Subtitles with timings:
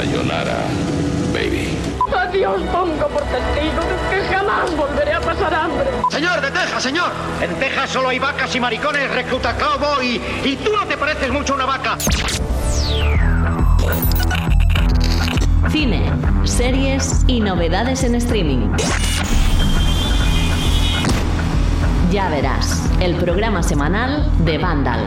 [0.00, 0.56] Sayonara,
[1.30, 1.76] baby.
[2.16, 5.90] Adiós pongo por testigo de que jamás volveré a pasar hambre.
[6.10, 7.10] Señor de Texas, señor.
[7.42, 10.18] En Texas solo hay vacas y maricones, recluta cowboy.
[10.42, 11.98] Y tú no te pareces mucho a una vaca.
[15.70, 16.10] Cine,
[16.44, 18.70] series y novedades en streaming.
[22.10, 25.06] Ya verás, el programa semanal de Vandal.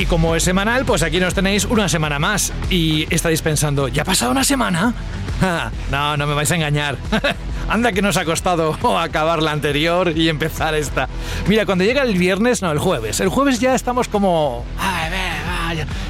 [0.00, 2.54] Y como es semanal, pues aquí nos tenéis una semana más.
[2.70, 4.94] Y estáis pensando, ¿ya ha pasado una semana?
[5.90, 6.96] no, no me vais a engañar.
[7.68, 11.06] Anda que nos ha costado acabar la anterior y empezar esta.
[11.46, 13.20] Mira, cuando llega el viernes, no, el jueves.
[13.20, 14.64] El jueves ya estamos como...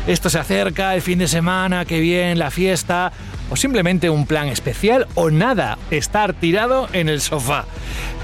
[0.07, 3.11] Esto se acerca, el fin de semana, qué bien, la fiesta.
[3.51, 7.65] O simplemente un plan especial o nada, estar tirado en el sofá.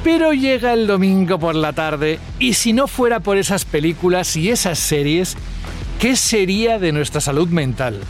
[0.05, 4.51] Pero llega el domingo por la tarde y si no fuera por esas películas y
[4.51, 5.37] esas series,
[5.99, 8.01] ¿qué sería de nuestra salud mental?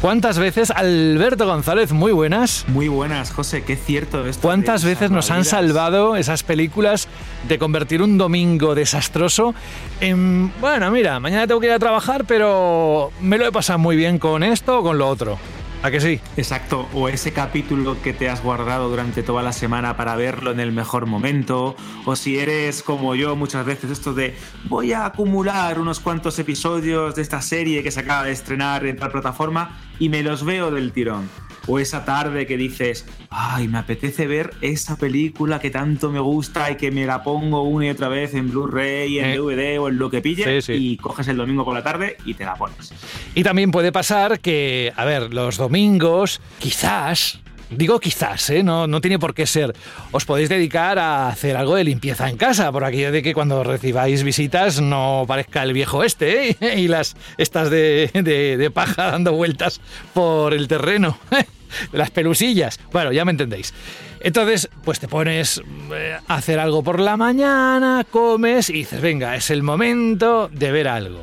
[0.00, 2.66] ¿Cuántas veces, Alberto González, muy buenas?
[2.68, 4.42] Muy buenas, José, qué cierto esto.
[4.42, 7.08] ¿Cuántas veces nos han salvado esas películas
[7.48, 9.54] de convertir un domingo desastroso
[10.02, 13.96] en, bueno, mira, mañana tengo que ir a trabajar, pero me lo he pasado muy
[13.96, 15.38] bien con esto o con lo otro?
[15.84, 16.18] ¿A que sí?
[16.38, 20.58] Exacto, o ese capítulo que te has guardado durante toda la semana para verlo en
[20.58, 21.76] el mejor momento,
[22.06, 27.16] o si eres como yo muchas veces esto de voy a acumular unos cuantos episodios
[27.16, 30.70] de esta serie que se acaba de estrenar en tal plataforma y me los veo
[30.70, 31.28] del tirón
[31.66, 36.70] o esa tarde que dices, ay, me apetece ver esa película que tanto me gusta
[36.70, 39.78] y que me la pongo una y otra vez en Blu-ray, en DVD eh.
[39.78, 42.54] o en lo que pille y coges el domingo por la tarde y te la
[42.54, 42.92] pones.
[43.34, 48.62] Y también puede pasar que, a ver, los domingos, quizás, Digo quizás, ¿eh?
[48.62, 49.74] no, no tiene por qué ser.
[50.12, 53.64] Os podéis dedicar a hacer algo de limpieza en casa, por aquello de que cuando
[53.64, 56.56] recibáis visitas no parezca el viejo este ¿eh?
[56.76, 59.80] y las estas de, de paja dando vueltas
[60.12, 61.18] por el terreno.
[61.92, 62.78] las pelusillas.
[62.92, 63.72] Bueno, ya me entendéis.
[64.20, 69.36] Entonces, pues te pones eh, a hacer algo por la mañana, comes y dices, venga,
[69.36, 71.22] es el momento de ver algo.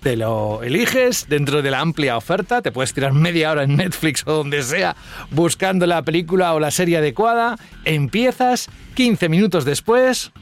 [0.00, 4.22] Te lo eliges dentro de la amplia oferta, te puedes tirar media hora en Netflix
[4.26, 4.96] o donde sea
[5.30, 10.32] buscando la película o la serie adecuada, empiezas, 15 minutos después...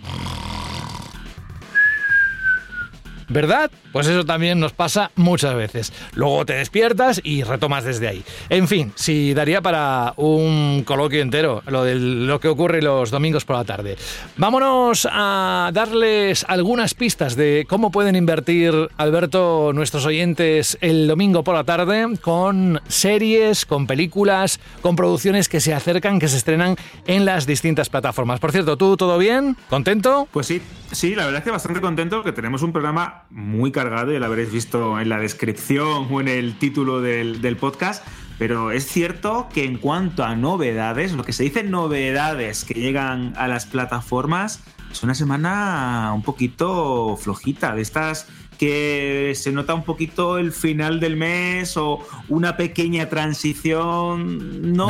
[3.28, 3.70] ¿Verdad?
[3.94, 5.92] Pues eso también nos pasa muchas veces.
[6.14, 8.24] Luego te despiertas y retomas desde ahí.
[8.48, 13.44] En fin, si daría para un coloquio entero lo de lo que ocurre los domingos
[13.44, 13.96] por la tarde.
[14.36, 21.54] Vámonos a darles algunas pistas de cómo pueden invertir, Alberto, nuestros oyentes el domingo por
[21.54, 26.74] la tarde con series, con películas, con producciones que se acercan, que se estrenan
[27.06, 28.40] en las distintas plataformas.
[28.40, 29.56] Por cierto, ¿tú todo bien?
[29.70, 30.26] ¿Contento?
[30.32, 34.12] Pues sí, sí, la verdad es que bastante contento porque tenemos un programa muy cargado,
[34.12, 38.04] ya lo habréis visto en la descripción o en el título del, del podcast.
[38.38, 43.32] Pero es cierto que en cuanto a novedades, lo que se dice novedades que llegan
[43.36, 48.28] a las plataformas, es una semana un poquito flojita, de estas
[48.64, 51.98] que se nota un poquito el final del mes o
[52.28, 54.72] una pequeña transición.
[54.74, 54.88] No,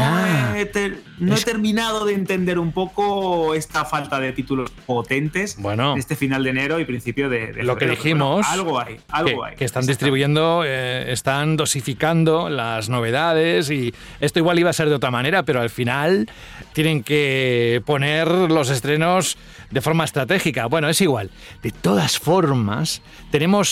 [0.55, 0.71] he,
[1.19, 6.45] no he terminado de entender un poco esta falta de títulos potentes bueno, este final
[6.45, 8.47] de enero y principio de, lo que dijimos.
[8.49, 9.57] algo hay, algo que, hay.
[9.57, 14.95] Que están distribuyendo, eh, están dosificando las novedades y esto igual iba a ser de
[14.95, 16.31] otra manera, pero al final
[16.75, 19.37] tienen que poner los estrenos
[19.71, 20.67] de forma estratégica.
[20.67, 21.31] Bueno, es igual.
[21.63, 23.64] De todas formas, tenemos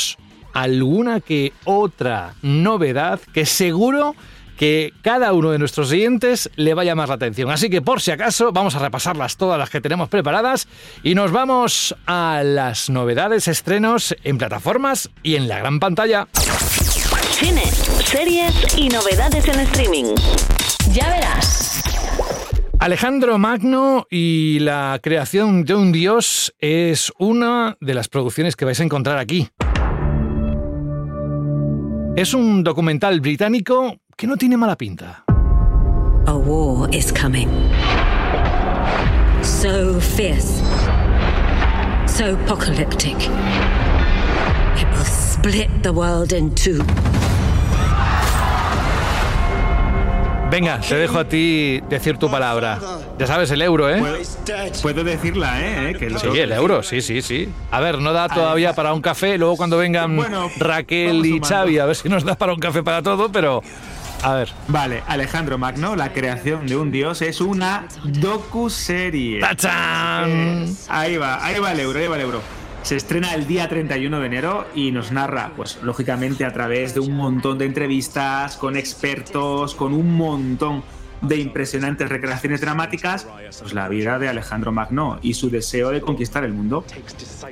[0.53, 4.15] alguna que otra novedad que seguro
[4.57, 7.51] que cada uno de nuestros siguientes le va a llamar la atención.
[7.51, 10.69] Así que por si acaso vamos a repasarlas todas las que tenemos preparadas
[11.03, 16.29] y nos vamos a las novedades, estrenos en plataformas y en la gran pantalla.
[17.33, 17.65] Cine,
[18.05, 20.15] series y novedades en streaming.
[20.93, 21.83] Ya verás.
[22.79, 28.81] Alejandro Magno y la creación de un dios es una de las producciones que vais
[28.81, 29.49] a encontrar aquí.
[32.14, 35.25] Es un documental británico que no tiene mala pinta.
[36.26, 37.49] A war is coming.
[39.43, 40.61] So fierce.
[42.06, 43.17] So apocalyptic.
[44.76, 46.85] It will split the world in two.
[50.52, 52.78] Venga, te dejo a ti decir tu palabra.
[53.19, 54.22] Ya sabes, el euro, ¿eh?
[54.82, 55.96] Puedo decirla, ¿eh?
[55.99, 57.49] Que sí, el euro, sí, sí, sí.
[57.70, 59.38] A ver, no da todavía para un café.
[59.38, 60.19] Luego cuando vengan
[60.58, 63.62] Raquel y Xavi, a ver si nos da para un café para todo, pero...
[64.22, 64.50] A ver.
[64.69, 69.40] Vale, Alejandro Magno, la creación de un dios, es una docu-serie.
[69.40, 70.66] ¡Tachán!
[70.90, 72.62] ahí va, ahí va el euro, ahí va el euro.
[72.82, 77.00] Se estrena el día 31 de enero y nos narra, pues lógicamente a través de
[77.00, 80.82] un montón de entrevistas con expertos, con un montón
[81.23, 83.29] de impresionantes recreaciones dramáticas,
[83.61, 86.84] pues la vida de Alejandro Magno y su deseo de conquistar el mundo.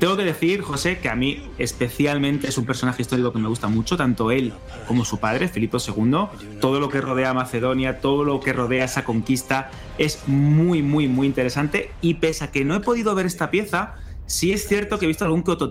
[0.01, 3.69] Tengo que decir, José, que a mí especialmente es un personaje histórico que me gusta
[3.69, 4.53] mucho, tanto él
[4.89, 6.59] como su padre, Filipo II.
[6.61, 11.07] Todo lo que rodea a Macedonia, todo lo que rodea esa conquista es muy, muy,
[11.07, 13.95] muy interesante y pese a que no he podido ver esta pieza,
[14.31, 15.69] Sí es cierto que he visto algún que otro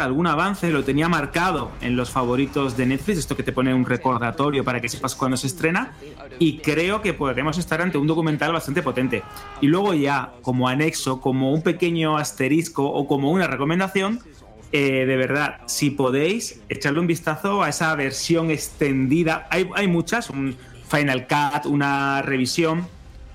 [0.00, 3.84] algún avance, lo tenía marcado en los favoritos de Netflix, esto que te pone un
[3.84, 5.92] recordatorio para que sepas cuándo se estrena,
[6.38, 9.22] y creo que podremos estar ante un documental bastante potente.
[9.60, 14.20] Y luego ya, como anexo, como un pequeño asterisco o como una recomendación,
[14.72, 19.46] eh, de verdad, si podéis, echarle un vistazo a esa versión extendida.
[19.50, 20.56] Hay, hay muchas, un
[20.88, 22.88] Final Cut, una revisión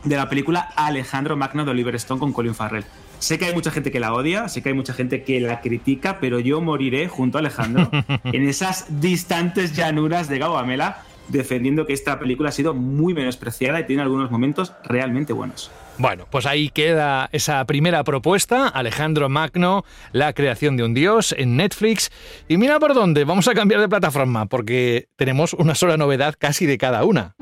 [0.03, 2.85] de la película Alejandro Magno de Oliver Stone con Colin Farrell.
[3.23, 5.61] Sé que hay mucha gente que la odia, sé que hay mucha gente que la
[5.61, 7.89] critica, pero yo moriré junto a Alejandro
[8.25, 13.85] en esas distantes llanuras de Gaugamela defendiendo que esta película ha sido muy menospreciada y
[13.85, 15.71] tiene algunos momentos realmente buenos.
[15.97, 21.55] Bueno, pues ahí queda esa primera propuesta, Alejandro Magno, la creación de un dios en
[21.55, 22.11] Netflix.
[22.49, 26.65] Y mira por dónde, vamos a cambiar de plataforma, porque tenemos una sola novedad casi
[26.65, 27.37] de cada una.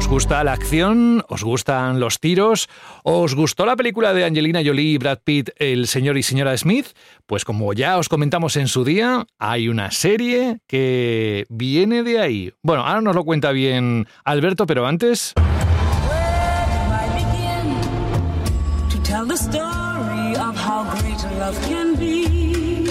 [0.00, 1.22] ¿Os gusta la acción?
[1.28, 2.70] ¿Os gustan los tiros?
[3.02, 6.86] ¿Os gustó la película de Angelina Jolie y Brad Pitt, El señor y señora Smith?
[7.26, 12.50] Pues como ya os comentamos en su día, hay una serie que viene de ahí.
[12.62, 15.34] Bueno, ahora nos lo cuenta bien Alberto, pero antes...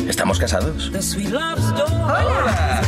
[0.07, 0.91] ¿Estamos casados?
[2.03, 2.81] ¡Hola!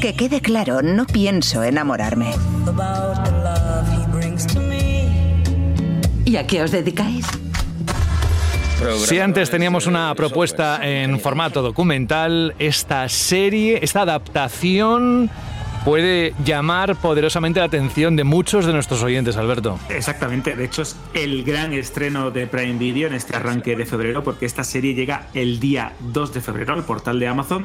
[0.00, 2.32] Que quede claro, no pienso enamorarme.
[6.24, 7.26] ¿Y a qué os dedicáis?
[9.06, 15.30] Si antes teníamos una propuesta en formato documental, esta serie, esta adaptación
[15.86, 19.78] puede llamar poderosamente la atención de muchos de nuestros oyentes, Alberto.
[19.88, 24.24] Exactamente, de hecho es el gran estreno de Prime Video en este arranque de febrero,
[24.24, 27.64] porque esta serie llega el día 2 de febrero al portal de Amazon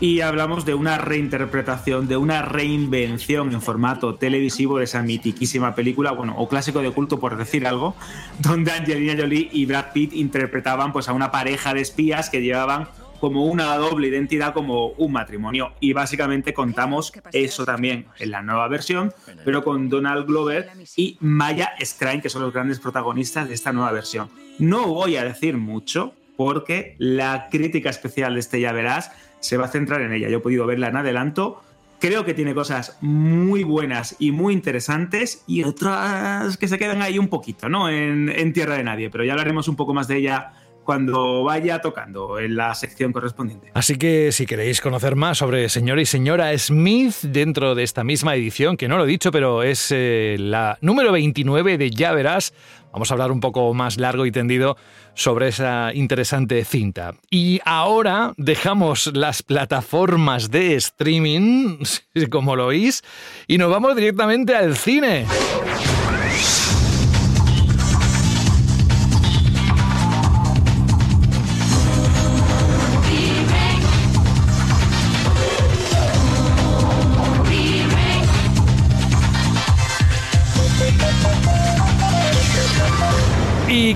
[0.00, 6.12] y hablamos de una reinterpretación, de una reinvención en formato televisivo de esa mitiquísima película,
[6.12, 7.94] bueno, o clásico de culto por decir algo,
[8.38, 12.88] donde Angelina Jolie y Brad Pitt interpretaban pues a una pareja de espías que llevaban
[13.20, 15.72] como una doble identidad, como un matrimonio.
[15.78, 19.12] Y básicamente contamos eso también en la nueva versión,
[19.44, 23.92] pero con Donald Glover y Maya Scrine, que son los grandes protagonistas de esta nueva
[23.92, 24.30] versión.
[24.58, 29.66] No voy a decir mucho, porque la crítica especial de este Ya Verás se va
[29.66, 30.28] a centrar en ella.
[30.28, 31.62] Yo he podido verla en adelanto.
[31.98, 37.18] Creo que tiene cosas muy buenas y muy interesantes y otras que se quedan ahí
[37.18, 37.90] un poquito, ¿no?
[37.90, 40.52] En, tierra de nadie, pero ya hablaremos un poco más de ella
[40.82, 43.70] cuando vaya tocando en la sección correspondiente.
[43.74, 48.34] Así que si queréis conocer más sobre señor y señora Smith dentro de esta misma
[48.34, 52.54] edición, que no lo he dicho, pero es eh, la número 29 de Ya Verás,
[52.92, 54.76] vamos a hablar un poco más largo y tendido
[55.14, 57.14] sobre esa interesante cinta.
[57.30, 61.78] Y ahora dejamos las plataformas de streaming,
[62.30, 63.02] como lo oís,
[63.46, 65.26] y nos vamos directamente al cine.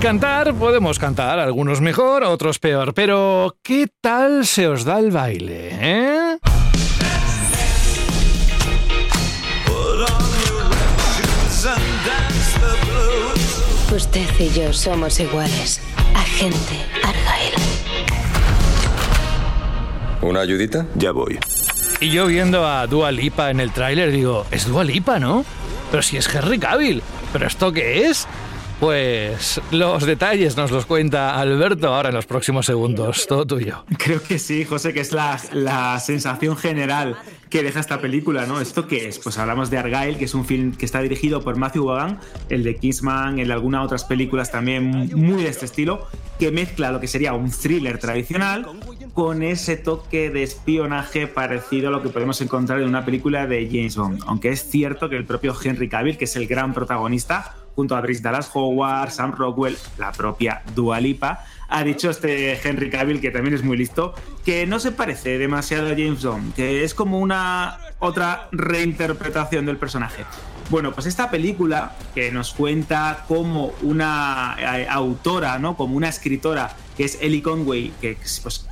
[0.05, 5.71] Cantar, podemos cantar, algunos mejor, otros peor, pero ¿qué tal se os da el baile?
[5.81, 6.39] Eh?
[13.97, 15.81] Usted y yo somos iguales.
[16.15, 17.63] Agente Argyle.
[20.21, 20.85] ¿Una ayudita?
[20.97, 21.39] Ya voy.
[22.01, 25.47] Y yo viendo a Dua Lipa en el tráiler digo, es Dua Lipa, ¿no?
[25.91, 27.03] Pero si es Henry Cavill.
[27.33, 28.29] ¿Pero esto qué es?
[28.81, 33.27] Pues los detalles nos los cuenta Alberto ahora en los próximos segundos.
[33.27, 33.85] Todo tuyo.
[33.99, 37.17] Creo que sí, José, que es la, la sensación general
[37.49, 38.61] que deja esta película, ¿no?
[38.61, 39.21] ¿Esto qué es?
[39.21, 42.65] Pues hablamos de Argyle, que es un film que está dirigido por Matthew Vaughan, el
[42.65, 46.09] de Kingsman, el de algunas otras películas también muy de este estilo,
[46.41, 48.67] que mezcla lo que sería un thriller tradicional
[49.13, 53.69] con ese toque de espionaje parecido a lo que podemos encontrar en una película de
[53.71, 54.25] James Bond.
[54.27, 58.01] Aunque es cierto que el propio Henry Cavill, que es el gran protagonista, junto a
[58.01, 63.31] Brice Dallas Howard, Sam Rockwell, la propia Dua Lipa, ha dicho este Henry Cavill, que
[63.31, 64.15] también es muy listo,
[64.45, 69.77] que no se parece demasiado a James Bond, que es como una otra reinterpretación del
[69.77, 70.25] personaje.
[70.71, 75.77] Bueno, pues esta película que nos cuenta como una eh, autora, ¿no?
[75.77, 78.67] Como una escritora, que es Ellie Conway, que es pues,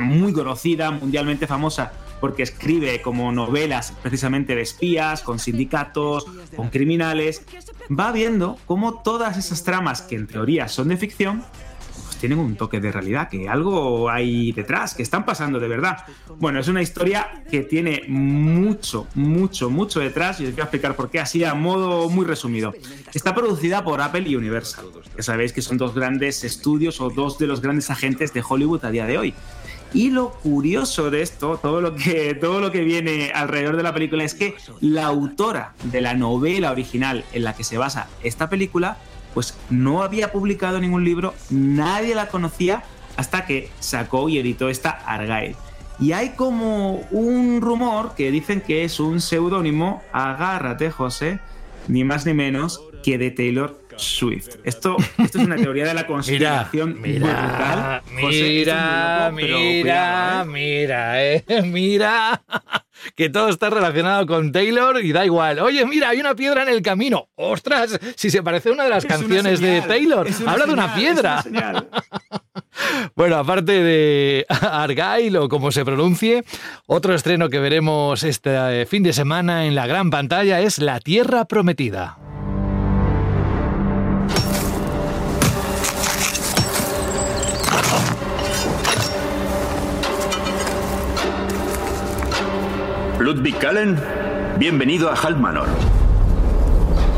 [0.00, 7.44] muy conocida, mundialmente famosa, porque escribe como novelas precisamente de espías, con sindicatos, con criminales,
[7.88, 11.44] va viendo cómo todas esas tramas que en teoría son de ficción,
[12.16, 15.98] tienen un toque de realidad, que algo hay detrás, que están pasando de verdad.
[16.38, 20.96] Bueno, es una historia que tiene mucho, mucho, mucho detrás y os voy a explicar
[20.96, 22.74] por qué, así a modo muy resumido.
[23.12, 27.38] Está producida por Apple y Universal, que sabéis que son dos grandes estudios o dos
[27.38, 29.34] de los grandes agentes de Hollywood a día de hoy.
[29.92, 33.94] Y lo curioso de esto, todo lo que, todo lo que viene alrededor de la
[33.94, 38.48] película, es que la autora de la novela original en la que se basa esta
[38.48, 38.98] película
[39.36, 42.84] pues no había publicado ningún libro, nadie la conocía
[43.18, 45.54] hasta que sacó y editó esta Argyle.
[45.98, 51.38] Y hay como un rumor que dicen que es un seudónimo, agárrate José,
[51.86, 54.56] ni más ni menos que de Taylor Swift.
[54.64, 62.42] Esto, esto es una teoría de la conspiración mira, Mira, mira, mira, eh, mira,
[63.14, 65.58] que todo está relacionado con Taylor y da igual.
[65.60, 67.28] Oye, mira, hay una piedra en el camino.
[67.34, 67.98] ¡Ostras!
[68.16, 70.28] Si se parece a una de las canciones de Taylor.
[70.46, 71.44] Habla de una piedra.
[73.14, 76.44] bueno, aparte de Argyle o como se pronuncie,
[76.86, 81.44] otro estreno que veremos este fin de semana en la gran pantalla es La Tierra
[81.46, 82.18] Prometida.
[93.26, 93.98] Ludwig Kallen,
[94.56, 95.66] bienvenido a Halmanor.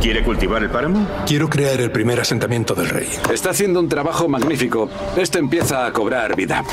[0.01, 1.07] ¿Quiere cultivar el páramo?
[1.27, 3.09] Quiero crear el primer asentamiento del rey.
[3.31, 4.89] Está haciendo un trabajo magnífico.
[5.19, 6.65] Esto empieza a cobrar vida.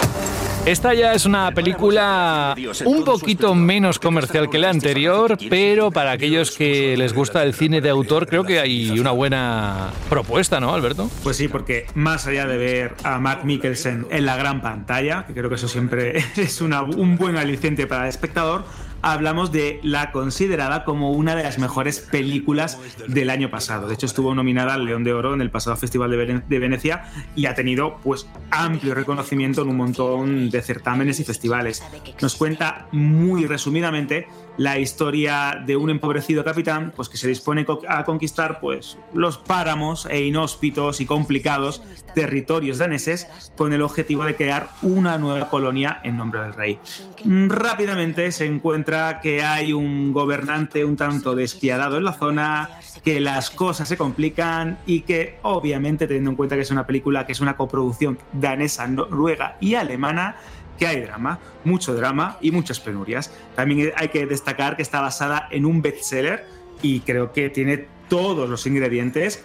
[0.66, 6.52] Esta ya es una película un poquito menos comercial que la anterior, pero para aquellos
[6.52, 11.12] que les gusta el cine de autor, creo que hay una buena propuesta, ¿no, Alberto?
[11.24, 15.34] Pues sí, porque más allá de ver a Matt Mikkelsen en la gran pantalla, que
[15.34, 18.64] creo que eso siempre es un buen aliciente para el espectador,
[19.06, 23.88] hablamos de la considerada como una de las mejores películas del año pasado.
[23.88, 27.46] De hecho, estuvo nominada al León de Oro en el pasado Festival de, Venecia y
[27.46, 31.84] ha tenido pues amplio reconocimiento en un montón de certámenes y festivales.
[32.20, 38.04] Nos cuenta muy resumidamente la historia de un empobrecido capitán pues que se dispone a
[38.04, 41.82] conquistar pues los páramos e inhóspitos y complicados
[42.14, 46.80] territorios daneses con el objetivo de crear una nueva colonia en nombre del rey.
[47.26, 52.70] Rápidamente se encuentra que hay un gobernante un tanto despiadado en la zona,
[53.04, 57.26] que las cosas se complican y que obviamente teniendo en cuenta que es una película
[57.26, 60.38] que es una coproducción danesa, noruega y alemana,
[60.78, 63.32] que hay drama, mucho drama y muchas penurias.
[63.56, 66.46] También hay que destacar que está basada en un bestseller
[66.82, 69.44] y creo que tiene todos los ingredientes,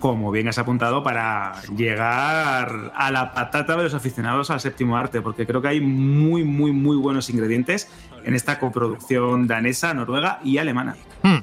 [0.00, 5.20] como bien has apuntado, para llegar a la patata de los aficionados al séptimo arte,
[5.20, 7.88] porque creo que hay muy, muy, muy buenos ingredientes
[8.24, 10.96] en esta coproducción danesa, noruega y alemana.
[11.22, 11.38] Hmm.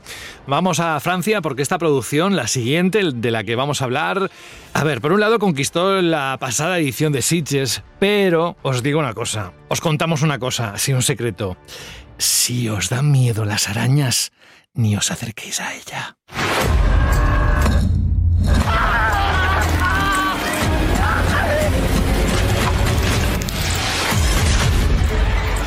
[0.48, 4.32] Vamos a Francia porque esta producción, la siguiente de la que vamos a hablar,
[4.74, 9.14] a ver, por un lado conquistó la pasada edición de Sitges, pero os digo una
[9.14, 11.58] cosa, os contamos una cosa, así un secreto.
[12.18, 14.32] Si os dan miedo las arañas,
[14.74, 16.18] ni os acerquéis a ella.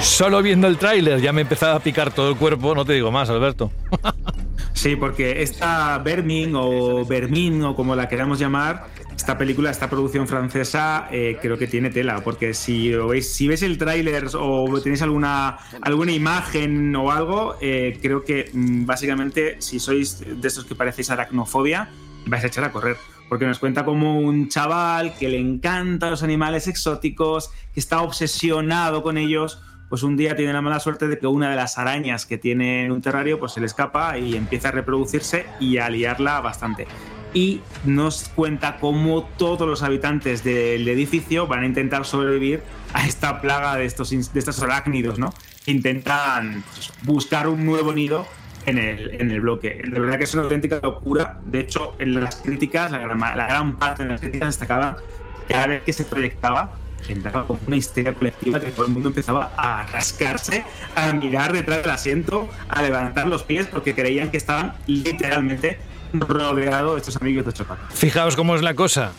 [0.02, 3.10] Solo viendo el tráiler ya me empezaba a picar todo el cuerpo, no te digo
[3.10, 3.72] más, Alberto.
[4.72, 10.26] Sí, porque esta Vermin o Vermin o como la queramos llamar, esta película, esta producción
[10.26, 15.02] francesa, eh, creo que tiene tela, porque si veis, si ves el tráiler o tenéis
[15.02, 20.75] alguna, alguna imagen o algo, eh, creo que mm, básicamente si sois de estos que
[20.75, 21.90] parecéis aracnofobia,
[22.30, 22.96] vais a echar a correr.
[23.28, 29.02] Porque nos cuenta como un chaval que le encanta los animales exóticos, que está obsesionado
[29.02, 32.25] con ellos, pues un día tiene la mala suerte de que una de las arañas
[32.25, 35.90] que tiene en un terrario pues se le escapa y empieza a reproducirse y a
[35.90, 36.87] liarla bastante.
[37.34, 43.40] Y nos cuenta cómo todos los habitantes del edificio van a intentar sobrevivir a esta
[43.40, 45.32] plaga de estos, de estos arácnidos, ¿no?
[45.66, 48.26] Intentan pues, buscar un nuevo nido
[48.67, 49.83] en el, en el bloque.
[49.85, 51.38] De verdad que es una auténtica locura.
[51.45, 54.97] De hecho, en las críticas, la gran, la gran parte de las críticas destacaba
[55.49, 56.73] cada vez que se proyectaba
[57.09, 60.64] entraba como una histeria colectiva que todo el mundo empezaba a rascarse,
[60.95, 65.79] a mirar detrás del asiento, a levantar los pies porque creían que estaban literalmente
[66.12, 67.76] rodeado de estos amigos de Chopin.
[67.90, 69.12] Fijaos cómo es la cosa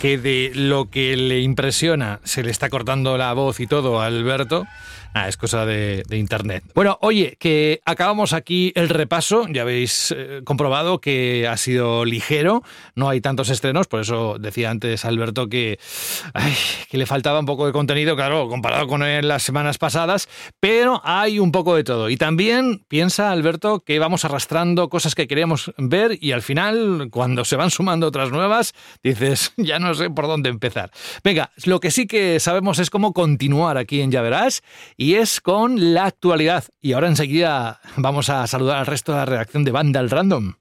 [0.00, 4.06] que de lo que le impresiona se le está cortando la voz y todo a
[4.06, 4.66] Alberto,
[5.14, 6.64] Ah, es cosa de, internet.
[6.74, 9.46] Bueno, oye, que acabamos aquí el repaso.
[9.48, 12.62] Ya habéis eh, comprobado que ha sido ligero,
[12.94, 15.78] no hay tantos estrenos, por eso decía antes Alberto que,
[16.90, 20.28] que le faltaba un poco de contenido, claro, comparado con las semanas pasadas,
[20.60, 22.08] pero hay un poco de todo.
[22.08, 27.44] Y también piensa Alberto que vamos arrastrando cosas que queríamos ver y al final, cuando
[27.44, 30.90] se van sumando otras nuevas, dices, ya no sé por dónde empezar.
[31.22, 34.62] Venga, lo que sí que sabemos es cómo continuar aquí en Ya Verás
[35.02, 36.62] y es con la actualidad.
[36.80, 40.54] Y ahora enseguida vamos a saludar al resto de la redacción de Banda al Random.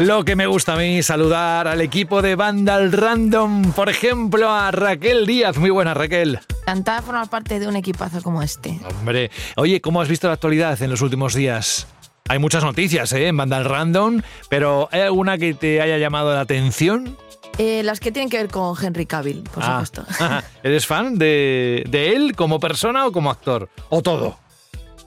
[0.00, 4.70] Lo que me gusta a mí, saludar al equipo de Vandal Random, por ejemplo, a
[4.70, 5.58] Raquel Díaz.
[5.58, 6.40] Muy buena, Raquel.
[6.62, 8.80] Encantada de formar parte de un equipazo como este.
[8.98, 11.86] Hombre, oye, ¿cómo has visto la actualidad en los últimos días?
[12.30, 13.26] Hay muchas noticias ¿eh?
[13.26, 17.18] en Vandal Random, pero ¿hay alguna que te haya llamado la atención?
[17.58, 19.84] Eh, las que tienen que ver con Henry Cavill, por ah.
[19.84, 20.06] supuesto.
[20.62, 23.68] ¿Eres fan de, él como persona o como actor?
[23.90, 24.38] ¿O todo?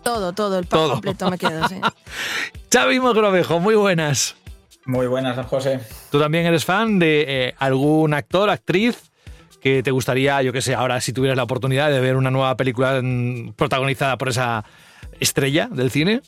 [0.03, 1.81] Todo, todo, el pack completo me quedo, sí.
[2.71, 4.35] Xavi Mogrovejo, muy buenas.
[4.85, 5.79] Muy buenas, José.
[6.11, 9.11] ¿Tú también eres fan de eh, algún actor, actriz
[9.61, 12.57] que te gustaría, yo qué sé, ahora si tuvieras la oportunidad de ver una nueva
[12.57, 14.65] película mm, protagonizada por esa
[15.19, 16.21] estrella del cine?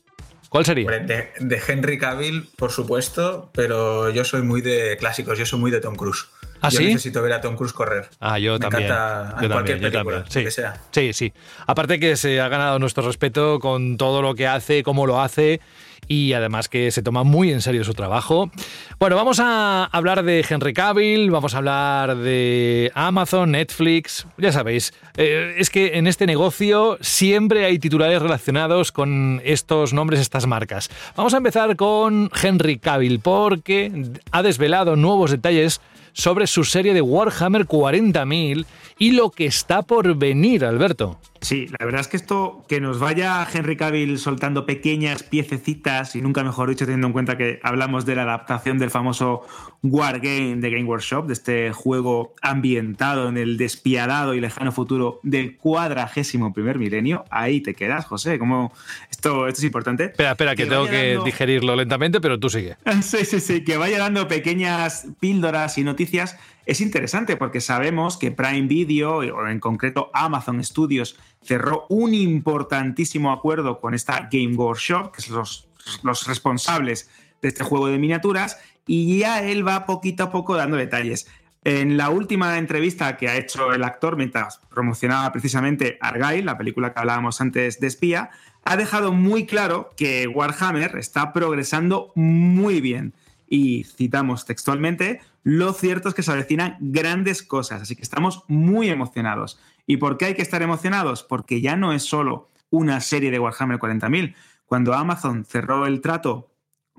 [0.48, 0.90] ¿Cuál sería?
[0.90, 5.70] De, de, Henry Cavill, por supuesto, pero yo soy muy de clásicos, yo soy muy
[5.70, 6.28] de Tom Cruise.
[6.62, 6.86] ¿Ah, yo sí?
[6.86, 8.10] necesito ver a Tom Cruise correr.
[8.22, 8.86] Ah, yo Me también.
[8.86, 10.32] Encanta yo cualquier también, película, yo también.
[10.32, 10.44] Sí.
[10.46, 10.82] que sea.
[10.92, 11.34] sí, sí.
[11.68, 15.60] Aparte que se ha ganado nuestro respeto con todo lo que hace, cómo lo hace
[16.08, 18.52] y además que se toma muy en serio su trabajo.
[19.00, 24.94] Bueno, vamos a hablar de Henry Cavill, vamos a hablar de Amazon, Netflix, ya sabéis,
[25.18, 30.90] eh, es que en este negocio siempre hay titulares relacionados con estos nombres, estas marcas.
[31.16, 33.92] Vamos a empezar con Henry Cavill porque
[34.32, 35.82] ha desvelado nuevos detalles
[36.16, 38.66] sobre su serie de Warhammer 40.000
[38.98, 41.20] y lo que está por venir, Alberto.
[41.46, 46.22] Sí, la verdad es que esto, que nos vaya Henry Cavill soltando pequeñas piececitas, y
[46.24, 49.46] nunca mejor dicho, teniendo en cuenta que hablamos de la adaptación del famoso
[49.84, 55.56] Wargame de Game Workshop, de este juego ambientado en el despiadado y lejano futuro del
[55.56, 57.26] cuadragésimo primer milenio.
[57.30, 58.74] Ahí te quedas, José, como
[59.12, 60.06] esto, esto es importante.
[60.06, 62.78] Espera, espera, que, tengo que digerirlo lentamente, pero tú sigue.
[63.04, 68.32] Sí, sí, sí, que vaya dando pequeñas píldoras y noticias es interesante porque sabemos que
[68.32, 75.12] Prime Video, o en concreto Amazon Studios, cerró un importantísimo acuerdo con esta Game Workshop,
[75.12, 75.70] que son los,
[76.04, 77.10] los responsables
[77.42, 81.28] de este juego de miniaturas, y ya él va poquito a poco dando detalles.
[81.64, 86.94] En la última entrevista que ha hecho el actor mientras promocionaba precisamente Argyle, la película
[86.94, 88.30] que hablábamos antes de espía,
[88.64, 93.14] ha dejado muy claro que Warhammer está progresando muy bien.
[93.56, 98.90] Y citamos textualmente, lo cierto es que se avecinan grandes cosas, así que estamos muy
[98.90, 99.62] emocionados.
[99.88, 101.24] ¿Y por qué hay que estar emocionados?
[101.24, 104.36] Porque ya no es solo una serie de Warhammer 40.000.
[104.66, 106.52] Cuando Amazon cerró el trato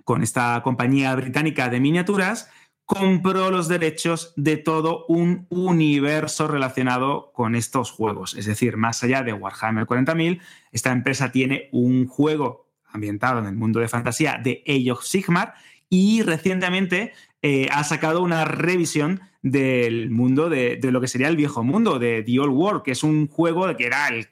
[0.05, 2.49] con esta compañía británica de miniaturas,
[2.87, 8.35] compró los derechos de todo un universo relacionado con estos juegos.
[8.35, 10.41] Es decir, más allá de Warhammer 40.000,
[10.73, 15.53] esta empresa tiene un juego ambientado en el mundo de fantasía de Age of Sigmar
[15.89, 21.63] y recientemente eh, ha sacado una revisión del mundo de, lo que sería el viejo
[21.63, 24.29] mundo, de The Old World, que es un juego que era el,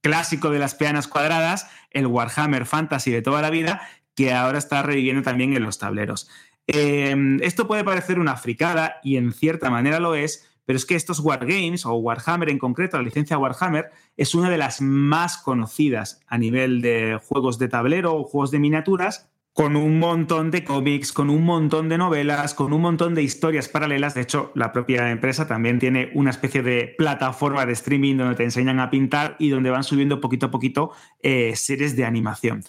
[0.00, 3.82] clásico de las peanas cuadradas, el Warhammer Fantasy de toda la vida,
[4.14, 6.28] que ahora está reviviendo también en los tableros.
[6.66, 10.94] Em, esto puede parecer una fricada y en cierta manera lo es, pero es que
[10.94, 16.20] estos Wargames, o Warhammer en concreto, la licencia Warhammer, es una de las más conocidas
[16.26, 19.28] a nivel de juegos de tablero o juegos de miniaturas
[19.58, 23.68] con un montón de cómics, con un montón de novelas, con un montón de historias
[23.68, 24.14] paralelas.
[24.14, 28.44] De hecho, la propia empresa también tiene una especie de plataforma de streaming donde te
[28.44, 30.92] enseñan a pintar y donde van subiendo poquito a poquito
[31.24, 32.62] eh, series de animación.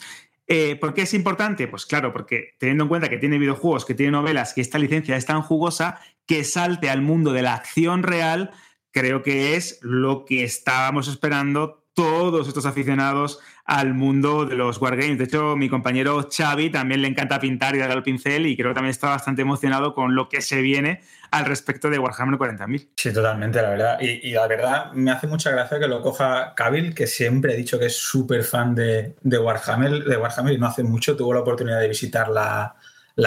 [0.47, 1.67] Eh, ¿Por qué es importante?
[1.67, 5.15] Pues claro, porque teniendo en cuenta que tiene videojuegos, que tiene novelas, que esta licencia
[5.15, 8.49] es tan jugosa, que salte al mundo de la acción real,
[8.89, 15.17] creo que es lo que estábamos esperando todos estos aficionados al mundo de los wargames.
[15.17, 18.69] De hecho, mi compañero Xavi también le encanta pintar y dar al pincel y creo
[18.69, 22.88] que también está bastante emocionado con lo que se viene al respecto de Warhammer 40.000.
[22.95, 23.99] Sí, totalmente, la verdad.
[23.99, 27.77] Y, la verdad me hace mucha gracia que lo coja Kabil, que siempre he dicho
[27.77, 31.81] que es súper fan de, Warhammer, de Warhammer y no hace mucho tuvo la oportunidad
[31.81, 32.75] de visitar la,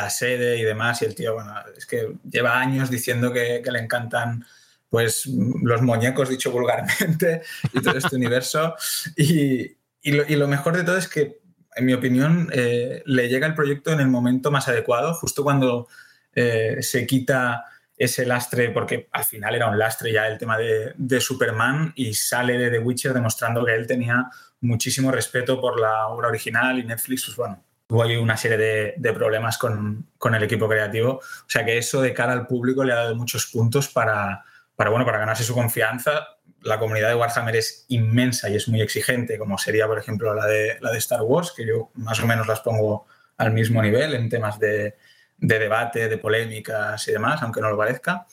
[0.08, 1.02] sede y demás.
[1.02, 4.46] Y el tío, bueno, es que lleva años diciendo que le encantan
[4.92, 7.40] pues los muñecos, dicho vulgarmente,
[7.72, 8.76] y todo este universo.
[9.16, 11.40] Y, y, lo, mejor de todo es que,
[11.74, 15.88] en mi opinión, eh, le llega el proyecto en el momento más adecuado, justo cuando
[16.34, 17.64] eh, se quita
[17.96, 22.12] ese lastre, porque al final era un lastre ya el tema de, de, Superman, y
[22.12, 24.26] sale de The Witcher demostrando que él tenía
[24.60, 28.94] muchísimo respeto por la obra original y Netflix, pues bueno, hubo ahí una serie de,
[28.98, 31.12] de problemas con, con, el equipo creativo.
[31.14, 34.44] O sea que eso de cara al público le ha dado muchos puntos para,
[34.82, 36.38] para, bueno, para ganarse su confianza.
[36.62, 40.44] La comunidad de Warhammer es inmensa y es muy exigente, como sería, por ejemplo, la
[40.44, 44.12] de, la de Star Wars, que yo más o menos las pongo al mismo nivel
[44.14, 44.96] en temas de,
[45.38, 48.26] de debate, de polémicas y demás, aunque no lo parezca.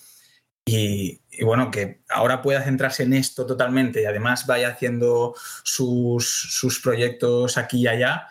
[0.66, 6.28] Y, y, bueno, que ahora pueda centrarse en esto totalmente y además vaya haciendo sus,
[6.28, 8.28] sus proyectos aquí y allá,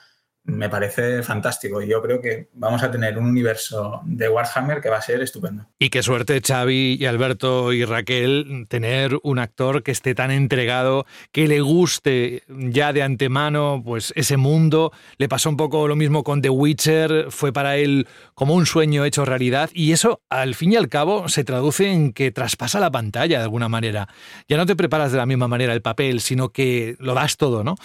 [0.49, 1.81] me parece fantástico.
[1.83, 5.23] Y yo creo que vamos a tener un universo de Warhammer que va a ser
[5.23, 5.67] estupendo.
[5.79, 11.07] Y qué suerte, Xavi y Alberto y Raquel, tener un actor que esté tan entregado,
[11.33, 14.93] que le guste ya de antemano pues ese mundo.
[15.19, 19.05] Le pasó un poco lo mismo con The Witcher, fue para él como un sueño
[19.05, 19.71] hecho realidad.
[19.75, 23.45] Y eso, al fin y al cabo, se traduce en que traspasa la pantalla de
[23.45, 24.09] alguna manera.
[24.49, 27.65] Ya no te preparas de la misma manera el papel, sino que lo das todo,
[27.65, 27.77] ¿no?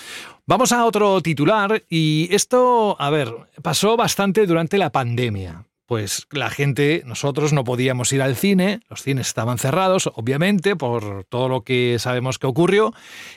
[0.45, 5.65] Vamos a otro titular y esto, a ver, pasó bastante durante la pandemia.
[5.85, 11.25] Pues la gente, nosotros no podíamos ir al cine, los cines estaban cerrados, obviamente, por
[11.25, 12.93] todo lo que sabemos que ocurrió,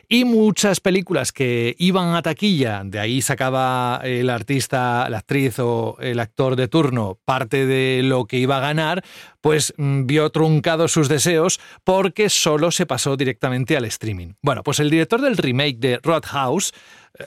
[0.08, 5.96] y muchas películas que iban a taquilla, de ahí sacaba el artista, la actriz o
[6.00, 9.02] el actor de turno parte de lo que iba a ganar,
[9.40, 14.34] pues vio truncados sus deseos porque solo se pasó directamente al streaming.
[14.42, 16.72] Bueno, pues el director del remake de Roadhouse,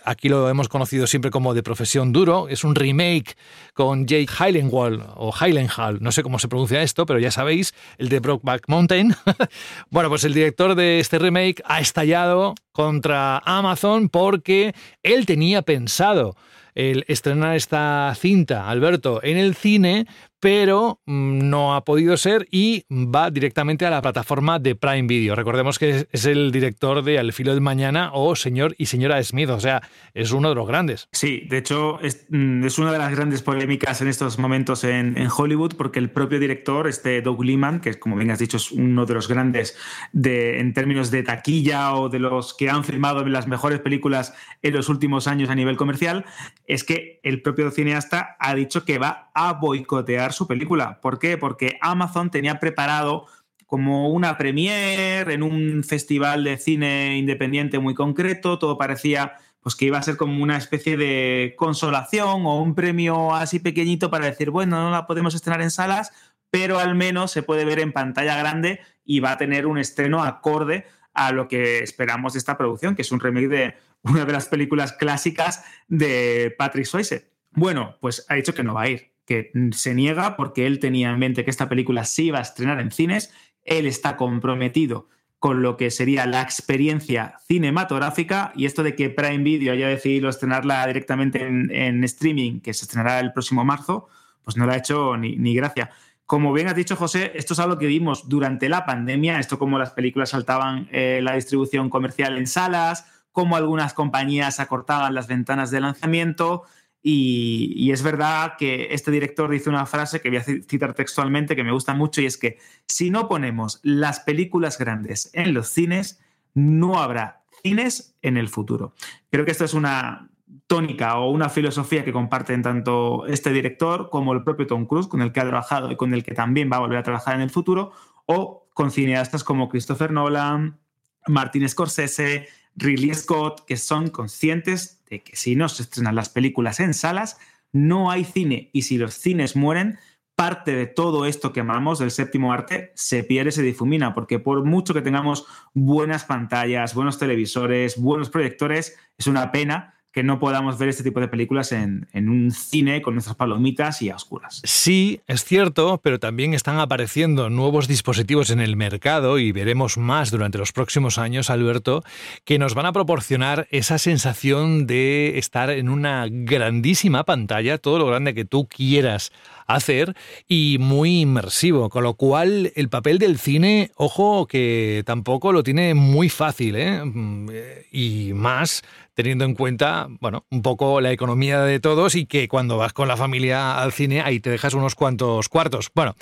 [0.05, 3.35] aquí lo hemos conocido siempre como de profesión duro, es un remake
[3.73, 8.09] con Jake Hylenwall o Hylenhall, no sé cómo se pronuncia esto, pero ya sabéis, el
[8.09, 9.15] de Brokeback Mountain.
[9.89, 14.73] bueno, pues el director de este remake ha estallado contra Amazon porque
[15.03, 16.35] él tenía pensado
[16.75, 20.05] el estrenar esta cinta, Alberto, en el cine,
[20.39, 25.35] pero mm, no ha podido ser y va directamente a la plataforma de Prime Video.
[25.35, 29.49] Recordemos que es el director de Al filo del mañana o Señor y Señora Smith,
[29.49, 29.81] o sea,
[30.13, 31.07] es uno de los grandes.
[31.11, 35.17] Sí, de hecho es, mm, es una de las grandes polémicas en estos momentos en,
[35.29, 39.05] Hollywood porque el propio director, este Doug Liman, que como bien has dicho es uno
[39.05, 39.77] de los grandes
[40.11, 44.73] de, en términos de taquilla o de los que han filmado las mejores películas en
[44.73, 46.25] los últimos años a nivel comercial,
[46.65, 50.99] es que el propio cineasta ha dicho que va a boicotear su película.
[51.01, 51.37] ¿Por qué?
[51.37, 53.27] Porque Amazon tenía preparado
[53.65, 59.85] como una premiere en un festival de cine independiente muy concreto, todo parecía pues que
[59.85, 64.49] iba a ser como una especie de consolación o un premio así pequeñito para decir,
[64.49, 66.11] bueno, no la podemos estrenar en salas,
[66.49, 70.23] pero al menos se puede ver en pantalla grande y va a tener un estreno
[70.23, 74.33] acorde a lo que esperamos de esta producción, que es un remake de una de
[74.33, 77.31] las películas clásicas de Patrick Swayze.
[77.51, 81.11] Bueno, pues ha dicho que no va a ir, que se niega porque él tenía
[81.11, 83.31] en mente que esta película sí iba a estrenar en cines,
[83.63, 89.43] él está comprometido con lo que sería la experiencia cinematográfica y esto de que Prime
[89.43, 94.07] Video haya decidido estrenarla directamente en, streaming, que se estrenará el próximo marzo,
[94.43, 95.91] pues no le ha hecho ni, ni gracia.
[96.25, 99.77] Como bien has dicho, José, esto es algo que vimos durante la pandemia, esto como
[99.77, 105.69] las películas saltaban eh, la distribución comercial en salas, como algunas compañías acortaban las ventanas
[105.69, 106.63] de lanzamiento,
[107.01, 111.63] y, es verdad que este director dice una frase que voy a citar textualmente que
[111.63, 112.57] me gusta mucho y es que
[112.87, 116.19] si no ponemos las películas grandes en los cines,
[116.53, 118.93] no habrá cines en el futuro.
[119.31, 120.29] Creo que esto es una
[120.67, 125.21] tónica o una filosofía que comparten tanto este director como el propio Tom Cruise, con
[125.21, 127.41] el que ha trabajado y con el que también va a volver a trabajar en
[127.41, 127.91] el futuro,
[128.25, 130.79] o con cineastas como Christopher Nolan,
[131.27, 136.79] Martin Scorsese, Ridley Scott, que son conscientes de que si no se estrenan las películas
[136.79, 137.37] en salas,
[137.71, 138.69] no hay cine.
[138.73, 139.99] Y si los cines mueren,
[140.35, 144.63] parte de todo esto que amamos del séptimo arte se pierde, se difumina, porque por
[144.63, 150.77] mucho que tengamos buenas pantallas, buenos televisores, buenos proyectores, es una pena que no podamos
[150.79, 154.61] ver este tipo de películas en, en, un cine con nuestras palomitas y a oscuras.
[154.63, 160.31] Sí, es cierto, pero también están apareciendo nuevos dispositivos en el mercado y veremos más
[160.31, 162.03] durante los próximos años, Alberto,
[162.43, 168.07] que nos van a proporcionar esa sensación de estar en una grandísima pantalla, todo lo
[168.07, 169.31] grande que tú quieras
[169.67, 170.15] hacer
[170.47, 175.93] y muy inmersivo, con lo cual el papel del cine, ojo, que tampoco lo tiene
[175.93, 177.85] muy fácil, ¿eh?
[177.91, 178.83] y más
[179.19, 183.09] teniendo en cuenta, bueno, un poco la economía de todos y que cuando vas con
[183.09, 185.91] la familia al cine ahí te dejas unos cuantos cuartos.
[185.93, 186.15] Bueno,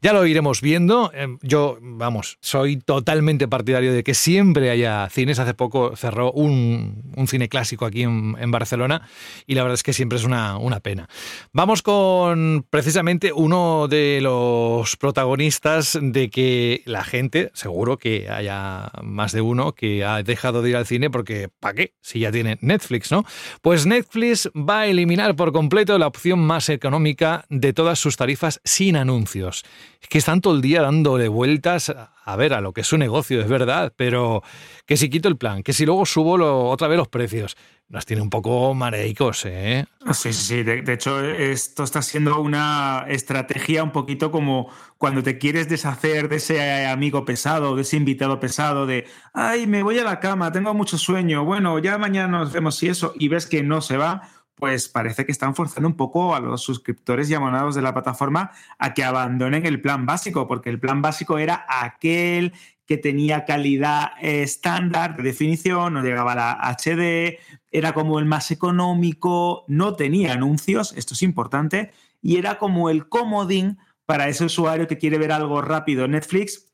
[0.00, 1.10] ya lo iremos viendo.
[1.14, 5.40] Em, yo, vamos, soy totalmente partidario de que siempre haya cines.
[5.40, 9.02] Hace poco cerró un, cine clásico aquí en, Barcelona
[9.48, 11.08] y la verdad es que siempre es una, una pena.
[11.52, 19.32] Vamos con precisamente uno de los protagonistas de que la gente, seguro que haya más
[19.32, 21.94] de uno que ha dejado de ir al cine porque, ¿para qué?
[22.00, 23.24] Si ya tiene Netflix, ¿no?
[23.62, 28.60] Pues Netflix va a eliminar por completo la opción más económica de todas sus tarifas
[28.64, 29.64] sin anuncios.
[30.00, 31.92] Es que están todo el día dándole vueltas
[32.24, 34.42] a ver a lo que es su negocio, es verdad, pero
[34.86, 37.56] que si quito el plan, que si luego subo otra vez los precios,
[37.94, 39.86] nos tiene un poco mareicos, ¿eh?
[40.12, 40.62] Sí, sí, sí.
[40.64, 46.36] De, hecho, esto está siendo una estrategia un poquito como cuando te quieres deshacer de
[46.36, 50.74] ese amigo pesado, de ese invitado pesado, de, ay, me voy a la cama, tengo
[50.74, 54.22] mucho sueño, bueno, ya mañana nos vemos y eso, y ves que no se va,
[54.56, 58.50] pues parece que están forzando un poco a los suscriptores y abonados de la plataforma
[58.78, 62.52] a que abandonen el plan básico, porque el plan básico era aquel
[62.86, 67.38] que tenía calidad estándar de definición, no llegaba a la HD,
[67.70, 73.08] era como el más económico, no tenía anuncios, esto es importante, y era como el
[73.08, 76.66] comodín para ese usuario que quiere ver algo rápido en Netflix,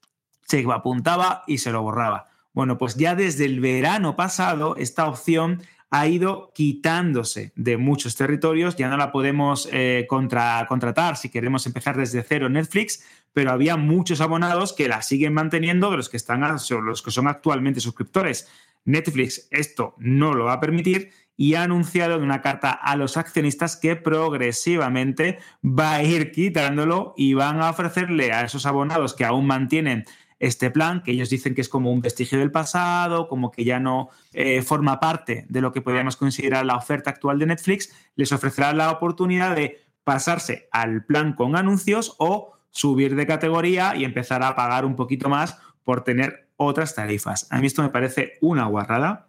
[0.47, 2.29] se apuntaba y se lo borraba.
[2.53, 8.77] Bueno, pues ya desde el verano pasado esta opción ha ido quitándose de muchos territorios,
[8.77, 14.21] ya no la podemos eh, contratar si queremos empezar desde cero Netflix, pero había muchos
[14.21, 18.49] abonados que la siguen manteniendo de los que, están, los que son actualmente suscriptores.
[18.85, 23.17] Netflix esto no lo va a permitir y ha anunciado en una carta a los
[23.17, 29.25] accionistas que progresivamente va a ir quitándolo y van a ofrecerle a esos abonados que
[29.25, 30.05] aún mantienen
[30.41, 33.79] este plan, que ellos dicen que es como un vestigio del pasado, como que ya
[33.79, 38.33] no eh, forma parte de lo que podríamos considerar la oferta actual de Netflix, les
[38.33, 44.43] ofrecerá la oportunidad de pasarse al plan con anuncios o subir de categoría y empezar
[44.43, 47.47] a pagar un poquito más por tener otras tarifas.
[47.51, 49.29] A mí esto me parece una guarrada.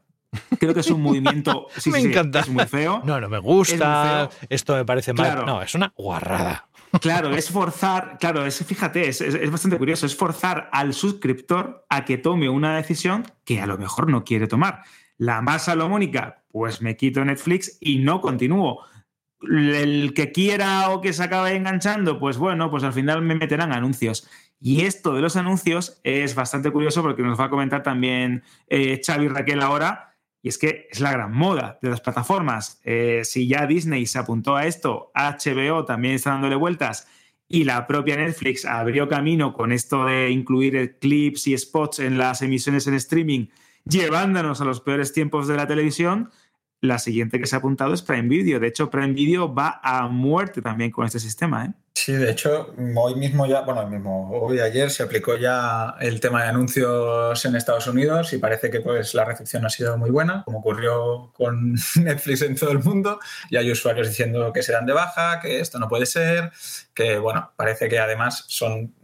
[0.60, 1.68] Creo que es un movimiento.
[1.88, 2.40] me encanta.
[2.40, 3.02] es muy feo.
[3.04, 4.30] No, no me gusta.
[4.50, 5.46] Esto me parece mal.
[5.46, 6.68] No, es una guarrada.
[7.00, 12.04] Claro, es forzar, claro, es, fíjate, es, es, bastante curioso, es forzar al suscriptor a
[12.04, 14.84] que tome una decisión que a lo mejor no quiere tomar.
[15.18, 18.84] La más salomónica, pues me quito Netflix y no continúo.
[19.42, 23.72] El que quiera o que se acabe enganchando, pues bueno, pues al final me meterán
[23.72, 24.28] anuncios.
[24.60, 29.02] Y esto de los anuncios es bastante curioso porque nos va a comentar también eh,
[29.04, 30.11] Xavi Raquel ahora
[30.42, 32.80] y es que es la gran moda de las plataformas.
[32.84, 37.08] Eh, si ya Disney se apuntó a esto, HBO también está dándole vueltas
[37.48, 42.42] y la propia Netflix abrió camino con esto de incluir clips y spots en las
[42.42, 43.48] emisiones en streaming,
[43.84, 46.32] llevándonos a los peores tiempos de la televisión,
[46.82, 48.60] la siguiente que se ha apuntado es Prime Video.
[48.60, 51.66] De hecho, Prime Video va a muerte también con este sistema.
[51.66, 51.72] ¿eh?
[51.94, 56.42] Sí, de hecho, hoy mismo ya, bueno, mismo, hoy ayer se aplicó ya el tema
[56.42, 60.44] de anuncios en Estados Unidos y parece que pues la recepción ha sido muy buena,
[60.44, 63.20] como ocurrió con Netflix en todo el mundo.
[63.52, 66.52] Y hay usuarios diciendo que se dan de baja, que esto no puede ser,
[66.96, 68.96] que bueno, parece que además son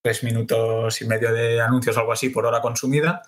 [0.00, 3.22] tres minutos y medio de anuncios o algo así por hora consumida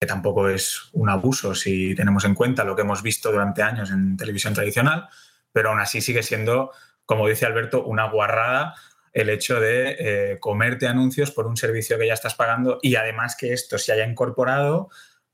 [0.00, 3.90] que tampoco es un abuso si tenemos en cuenta lo que hemos visto durante años
[3.90, 5.08] en televisión tradicional,
[5.52, 6.70] pero aún así sigue siendo,
[7.04, 8.74] como dice Alberto, una guarrada
[9.12, 13.36] el hecho de eh, comerte anuncios por un servicio que ya estás pagando y además
[13.36, 14.90] que esto se haya incorporado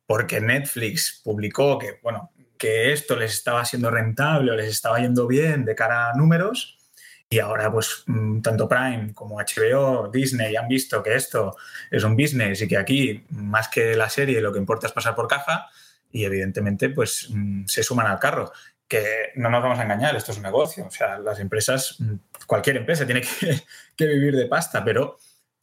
[0.07, 5.27] porque Netflix publicó que, bueno, que esto les estaba siendo rentable o les estaba yendo
[5.27, 6.79] bien de cara a números
[7.29, 11.57] y ahora, pues, mm, tanto Prime como HBO, Disney han visto que esto
[11.91, 15.15] es un business y que aquí, más que la serie, lo que importa es pasar
[15.15, 15.69] por caja.
[16.13, 18.53] Y evidentemente, pues, mm, se suman al carro.
[18.87, 20.87] Que no nos vamos a engañar, esto es un negocio.
[20.87, 22.15] O sea, las empresas, mm,
[22.47, 23.27] cualquier empresa tiene que,
[24.07, 25.19] vivir de pasta, pero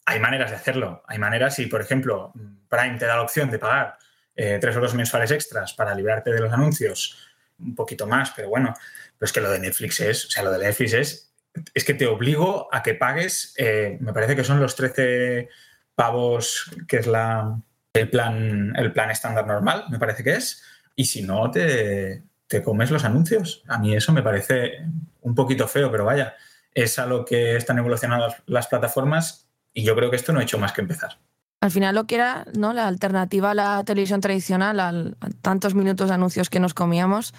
[0.05, 1.03] hay maneras de hacerlo.
[1.07, 2.33] Hay maneras, si, por ejemplo,
[2.67, 3.97] Prime te da la opción de pagar
[4.35, 7.17] eh, tres euros mensuales extras para librarte de los anuncios,
[7.59, 8.73] un poquito más, pero bueno,
[9.17, 11.30] pero es que lo de Netflix es, o sea, lo de Netflix es
[11.73, 15.49] es que te obligo a que pagues, eh, me parece que son los 13
[15.95, 17.59] pavos, que es la,
[17.93, 20.63] el, plan, el plan estándar normal, me parece que es,
[20.95, 23.63] y si no, te, te comes los anuncios.
[23.67, 24.85] A mí eso me parece
[25.21, 26.35] un poquito feo, pero vaya,
[26.73, 30.43] es a lo que están evolucionando las plataformas y yo creo que esto no ha
[30.43, 31.17] hecho más que empezar.
[31.61, 32.73] Al final lo que era ¿no?
[32.73, 34.93] la alternativa a la televisión tradicional, a
[35.41, 37.33] tantos minutos de anuncios que nos comíamos,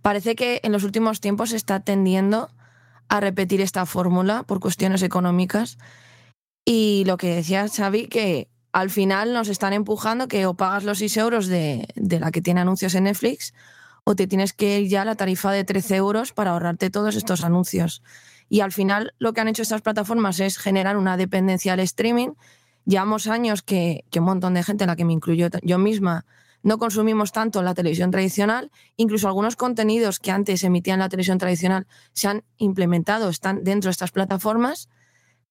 [0.00, 2.50] parece que en los últimos tiempos se está tendiendo
[3.08, 5.78] a repetir esta fórmula por cuestiones económicas.
[6.64, 10.98] Y lo que decía Xavi, que al final nos están empujando que o pagas los
[10.98, 13.54] 6 euros de, de la que tiene anuncios en Netflix
[14.04, 17.16] o te tienes que ir ya a la tarifa de 13 euros para ahorrarte todos
[17.16, 18.02] estos anuncios.
[18.48, 22.30] Y al final lo que han hecho estas plataformas es generar una dependencia al streaming.
[22.84, 26.26] Llevamos años que, que un montón de gente, en la que me incluyo yo misma,
[26.64, 31.86] no consumimos tanto la televisión tradicional, incluso algunos contenidos que antes emitían la televisión tradicional
[32.14, 34.88] se han implementado, están dentro de estas plataformas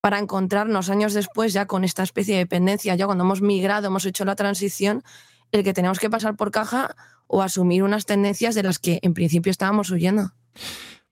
[0.01, 4.05] para encontrarnos años después ya con esta especie de dependencia, ya cuando hemos migrado, hemos
[4.05, 5.03] hecho la transición,
[5.51, 6.95] el que tenemos que pasar por caja
[7.27, 10.33] o asumir unas tendencias de las que en principio estábamos huyendo.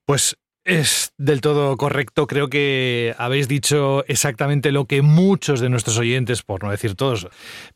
[0.04, 2.26] Pues es del todo correcto.
[2.26, 7.28] Creo que habéis dicho exactamente lo que muchos de nuestros oyentes, por no decir todos,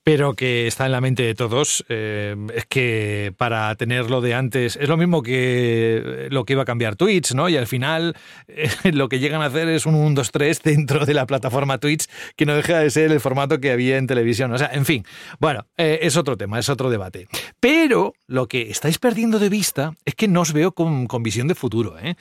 [0.04, 4.76] pero que está en la mente de todos, eh, es que para tenerlo de antes
[4.76, 7.48] es lo mismo que lo que iba a cambiar Twitch, ¿no?
[7.48, 8.16] Y al final
[8.48, 11.78] eh, lo que llegan a hacer es un 1, 2, 3 dentro de la plataforma
[11.78, 14.52] Twitch, que no deja de ser el formato que había en televisión.
[14.52, 15.04] O sea, en fin,
[15.40, 17.28] bueno, eh, es otro tema, es otro debate.
[17.58, 21.54] Pero lo que estáis perdiendo de vista es que no os veo con visión de
[21.54, 22.16] futuro, ¿eh?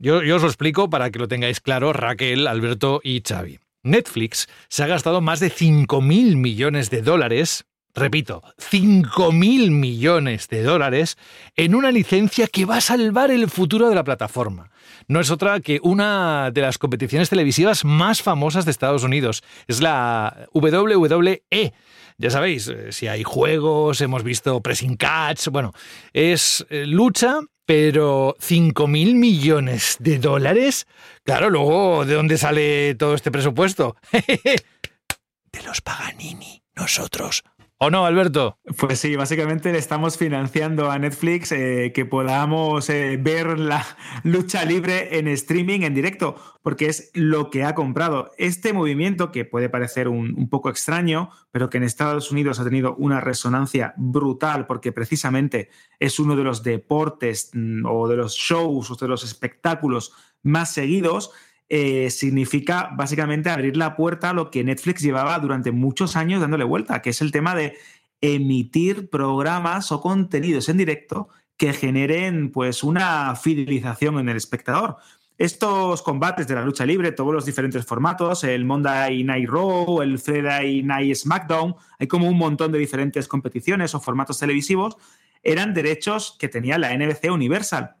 [0.00, 3.58] Yo, os lo explico para que lo tengáis claro, Raquel, Alberto y Xavi.
[3.82, 11.18] Netflix se ha gastado más de 5.000 millones de dólares, repito, 5.000 millones de dólares
[11.56, 14.70] en una licencia que va a salvar el futuro de la plataforma.
[15.08, 19.42] No es otra que una de las competiciones televisivas más famosas de Estados Unidos.
[19.66, 21.42] Es la WWE.
[22.18, 25.72] Ya sabéis, eh, si hay juegos, hemos visto pressing catch, bueno,
[26.12, 30.86] es eh, lucha pero 5.000 millones de dólares.
[31.22, 33.94] Claro, luego, ¿de dónde sale todo este presupuesto?
[35.52, 37.44] de los Paganini, nosotros.
[37.80, 38.58] ¿O no, Alberto?
[38.76, 43.86] Pues sí, básicamente le estamos financiando a Netflix eh, que podamos eh, ver la
[44.24, 48.32] lucha libre en streaming, en directo, porque es lo que ha comprado.
[48.36, 52.96] Este movimiento, que puede parecer un, poco extraño, pero que en Estados Unidos ha tenido
[52.96, 58.90] una resonancia brutal, porque precisamente es uno de los deportes mm, o de los shows
[58.90, 61.30] o de los espectáculos más seguidos,
[61.70, 66.64] eh, significa básicamente abrir la puerta a lo que Netflix llevaba durante muchos años dándole
[66.64, 67.76] vuelta, que es el tema de
[68.20, 71.28] emitir programas o contenidos en directo
[71.58, 74.96] que generen pues una fidelización en el espectador.
[75.36, 80.18] Estos combates de la lucha libre, todos los diferentes formatos, el Monday Night Raw, el
[80.18, 84.96] Friday Night SmackDown, hay como un montón de diferentes competiciones o formatos televisivos,
[85.42, 87.96] eran derechos que tenía la NBC Universal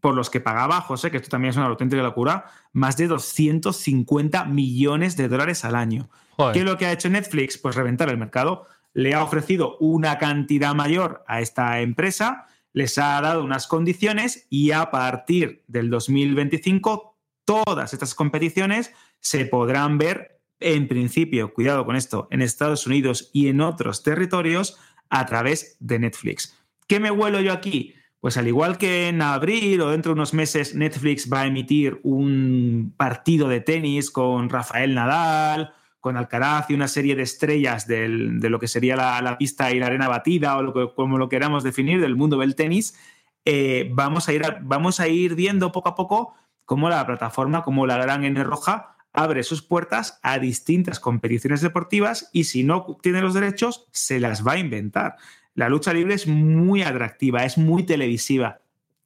[0.00, 4.44] por los que pagaba José, que esto también es una auténtica locura, más de 250
[4.44, 6.08] millones de dólares al año.
[6.52, 7.58] ¿Qué es lo que ha hecho Netflix?
[7.58, 8.66] Pues reventar el mercado.
[8.94, 14.70] Le ha ofrecido una cantidad mayor a esta empresa, les ha dado unas condiciones y
[14.70, 22.28] a partir del 2025 todas estas competiciones se podrán ver en principio, cuidado con esto,
[22.30, 26.56] en Estados Unidos y en otros territorios a través de Netflix.
[26.86, 27.94] ¿Qué me huelo yo aquí?
[28.20, 32.00] Pues al igual que en abril o dentro de unos meses Netflix va a emitir
[32.02, 38.08] un partido de tenis con Rafael Nadal, con Alcaraz y una serie de estrellas de
[38.08, 42.00] lo que sería la, pista y la arena batida o lo como lo queramos definir
[42.00, 42.98] del mundo del tenis,
[43.44, 47.86] eh, vamos, a ir vamos a ir viendo poco a poco cómo la plataforma, como
[47.86, 53.22] la gran N roja, abre sus puertas a distintas competiciones deportivas y si no tiene
[53.22, 55.16] los derechos, se las va a inventar.
[55.58, 58.60] La lucha libre es muy atractiva, es muy televisiva.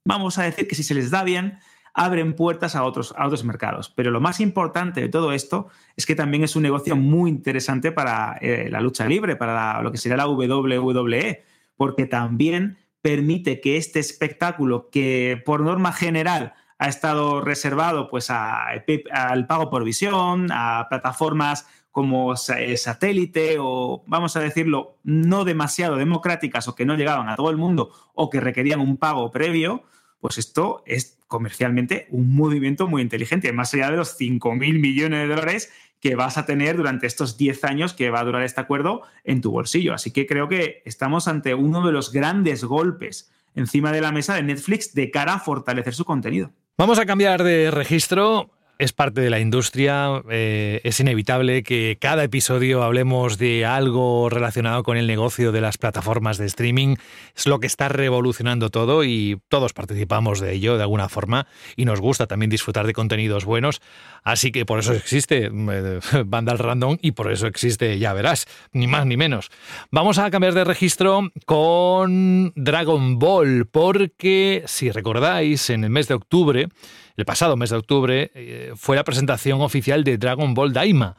[0.05, 1.59] Vamos a decir que si se les da bien,
[1.95, 3.89] abren puertas a otros, a otros mercados.
[3.89, 7.91] Pero lo más importante de todo esto es que también es un negocio muy interesante
[7.91, 11.43] para eh, la lucha libre, para lo que sería la WWE,
[11.75, 19.47] porque también permite que este espectáculo que por norma general ha estado reservado pues al
[19.47, 26.67] pago por visión, a plataformas como eh, satélite o, vamos a decirlo, no demasiado democráticas
[26.67, 29.85] o que no llegaban a todo el mundo o que requerían un pago previo,
[30.19, 35.35] pues esto es comercialmente un movimiento muy inteligente, más allá de los 5.000 millones de
[35.35, 39.03] dólares que vas a tener durante estos 10 años que va a durar este acuerdo
[39.23, 39.95] en tu bolsillo.
[39.95, 44.35] Así que creo que estamos ante uno de los grandes golpes encima de la mesa
[44.35, 46.51] de Netflix de cara a fortalecer su contenido.
[46.79, 48.51] Vamos a cambiar de registro
[48.83, 54.83] es parte de la industria, eh, es inevitable que cada episodio hablemos de algo relacionado
[54.83, 56.97] con el negocio de las plataformas de streaming.
[57.37, 61.85] Es lo que está revolucionando todo y todos participamos de ello de alguna forma y
[61.85, 63.81] nos gusta también disfrutar de contenidos buenos.
[64.25, 68.89] Así que por eso existe eh, Vandal Random y por eso existe, ya verás, ni
[68.89, 69.51] más ni menos.
[69.93, 76.15] Vamos a cambiar de registro con Dragon Ball, porque si recordáis, en el mes de
[76.15, 76.69] octubre,
[77.17, 81.17] el pasado mes de octubre, eh, fue la presentación oficial de Dragon Ball Daima.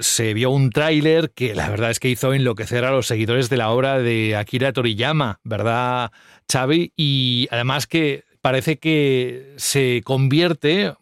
[0.00, 3.58] Se vio un tráiler que la verdad es que hizo enloquecer a los seguidores de
[3.58, 6.10] la obra de Akira Toriyama, ¿verdad,
[6.50, 6.92] Xavi?
[6.96, 10.94] Y además que parece que se convierte,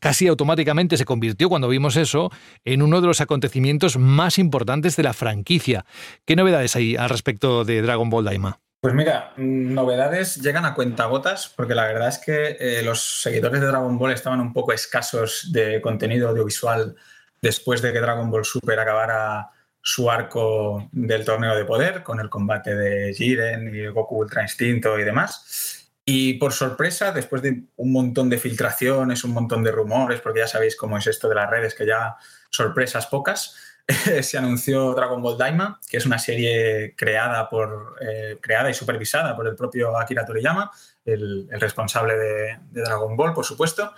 [0.00, 2.30] casi automáticamente se convirtió cuando vimos eso,
[2.64, 5.84] en uno de los acontecimientos más importantes de la franquicia.
[6.24, 8.60] ¿Qué novedades hay al respecto de Dragon Ball Daima?
[8.80, 13.66] Pues mira, novedades llegan a cuentagotas, porque la verdad es que eh, los seguidores de
[13.66, 16.94] Dragon Ball estaban un poco escasos de contenido audiovisual
[17.40, 19.50] después de que Dragon Ball Super acabara
[19.80, 24.98] su arco del torneo de poder, con el combate de Jiren y Goku Ultra Instinto
[24.98, 25.92] y demás.
[26.04, 30.46] Y por sorpresa, después de un montón de filtraciones, un montón de rumores, porque ya
[30.46, 32.16] sabéis cómo es esto de las redes, que ya
[32.50, 33.65] sorpresas pocas,
[34.22, 39.36] se anunció Dragon Ball Daima, que es una serie creada, por, eh, creada y supervisada
[39.36, 40.70] por el propio Akira Toriyama,
[41.04, 43.92] el, responsable de, Dragon Ball, por supuesto.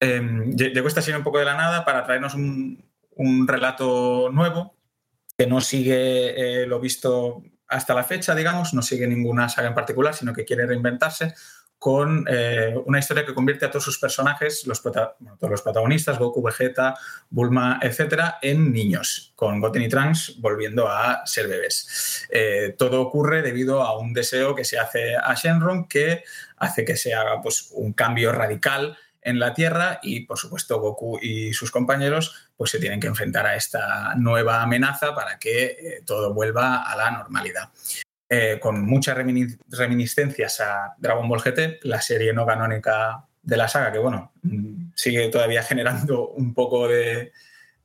[0.00, 2.84] Em, llegó esta serie un poco de la nada para traernos un,
[3.46, 4.74] relato nuevo
[5.36, 9.74] que no sigue eh, lo visto hasta la fecha, digamos, no sigue ninguna saga en
[9.74, 11.34] particular, sino que quiere reinventarse
[11.80, 16.42] con eh, una historia que convierte a todos sus personajes, los todos los protagonistas, Goku,
[16.42, 16.94] Vegeta,
[17.30, 22.28] Bulma, etcétera, en niños, con Goten y Trunks volviendo a ser bebés.
[22.30, 26.22] Eh, todo ocurre debido a un deseo que se hace a Shenron que
[26.58, 31.18] hace que se haga pues, un cambio radical en la Tierra y, por supuesto, Goku
[31.22, 36.02] y sus compañeros pues, se tienen que enfrentar a esta nueva amenaza para que eh,
[36.04, 37.70] todo vuelva a la normalidad.
[38.32, 43.90] Eh, con muchas reminiscencias a Dragon Ball GT, la serie no canónica de la saga,
[43.90, 44.32] que bueno,
[44.94, 47.32] sigue todavía generando un poco de,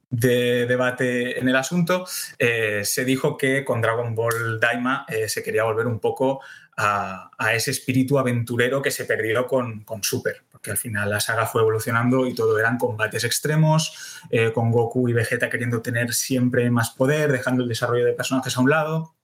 [0.07, 2.05] debate en el asunto,
[2.37, 6.41] eh, se dijo que con Dragon Ball Daima eh, se quería volver un poco
[6.77, 11.47] a, ese espíritu aventurero que se perdió con, con, Super, porque al final la saga
[11.47, 14.21] fue evolucionando y todo eran combates extremos,
[14.53, 18.61] con Goku y Vegeta queriendo tener siempre más poder, dejando el desarrollo de personajes a
[18.61, 19.15] un lado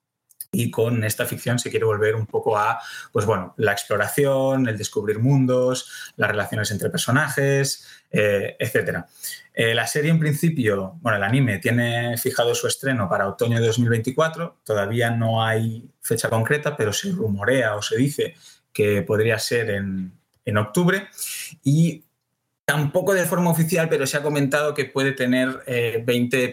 [0.52, 2.80] y con esta ficción se quiere volver un poco a,
[3.12, 9.06] pues bueno, la exploración, el descubrir mundos, las relaciones entre personajes, eh, etc.
[9.54, 13.68] Eh, la serie en principio, bueno, el anime tiene fijado su estreno para otoño de
[13.68, 18.36] 2024, todavía no hay fecha concreta, pero se rumorea o se dice
[18.74, 20.12] que podría ser en,
[20.44, 21.08] en octubre.
[21.64, 22.04] Y
[22.66, 25.64] tampoco de forma oficial, pero se ha comentado que puede tener
[26.06, 26.50] 20 eh,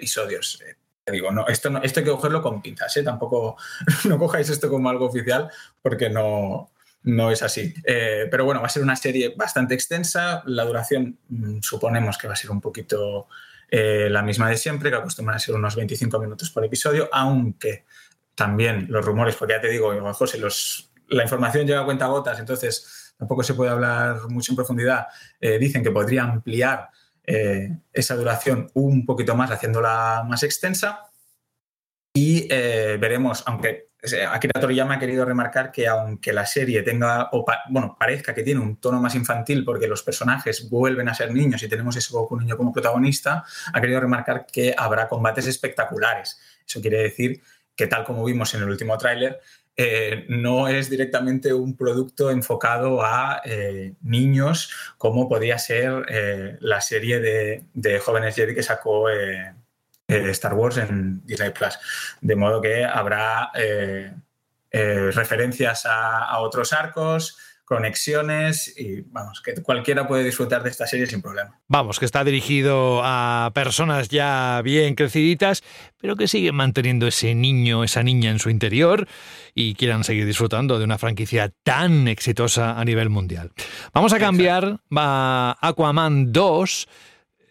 [1.11, 3.03] digo, no, esto, no, esto hay que cogerlo con pinzas, ¿eh?
[3.03, 3.57] tampoco
[4.05, 5.51] no cojáis esto como algo oficial
[5.83, 6.71] porque no,
[7.03, 7.75] no es así.
[7.85, 12.27] Eh, pero bueno, va a ser una serie bastante extensa, la duración mm, suponemos que
[12.27, 13.29] va a ser un poquito
[13.71, 17.85] eh, la misma de siempre, que acostumbran a ser unos 25 minutos por episodio, aunque
[18.35, 22.39] también los rumores, porque ya te digo, José, los, la información llega a cuenta gotas,
[22.39, 25.09] entonces tampoco se puede hablar mucho en profundidad,
[25.41, 26.89] dicen que podría ampliar
[27.31, 31.11] eh, esa duración un poquito más, haciéndola más extensa.
[32.15, 33.91] Y eh, veremos, aunque
[34.31, 38.61] Akira Toriyama ha querido remarcar que aunque la serie tenga, o bueno, parezca que tiene
[38.61, 42.39] un tono más infantil porque los personajes vuelven a ser niños y tenemos ese Goku
[42.41, 46.41] niño como protagonista, ha querido remarcar que habrá combates espectaculares.
[46.67, 47.43] Eso quiere decir
[47.77, 49.39] que tal como vimos en el último tráiler,
[49.81, 56.81] eh, no es directamente un producto enfocado a eh, niños como podría ser eh, la
[56.81, 59.07] serie de, jóvenes Jedi que sacó
[60.09, 61.79] Star Wars en Disney Plus.
[62.21, 63.53] De modo que habrá
[64.73, 67.39] referencias a otros arcos,
[67.69, 71.61] conexiones y vamos, que cualquiera puede disfrutar de esta serie sin problema.
[71.69, 75.63] Vamos, que está dirigido a personas ya bien creciditas,
[76.01, 79.07] pero que siguen manteniendo ese niño, esa niña en su interior
[79.55, 83.53] y quieran seguir disfrutando de una franquicia tan exitosa a nivel mundial.
[83.93, 86.89] Vamos a cambiar a Aquaman 2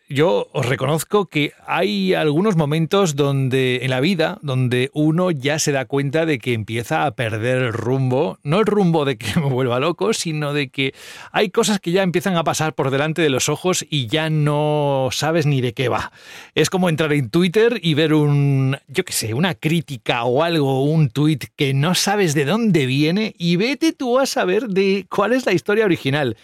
[0.09, 5.71] yo os reconozco que hay algunos momentos donde en la vida donde uno ya se
[5.71, 9.47] da cuenta de que empieza a perder el rumbo, no el rumbo de que me
[9.47, 10.93] vuelva loco, sino de que
[11.31, 15.09] hay cosas que ya empiezan a pasar por delante de los ojos y ya no
[15.11, 16.11] sabes ni de qué va.
[16.55, 20.83] Es como entrar en Twitter y ver un, yo qué sé, una crítica o algo,
[20.83, 25.33] un tweet que no sabes de dónde viene y vete tú a saber de cuál
[25.33, 26.37] es la historia original.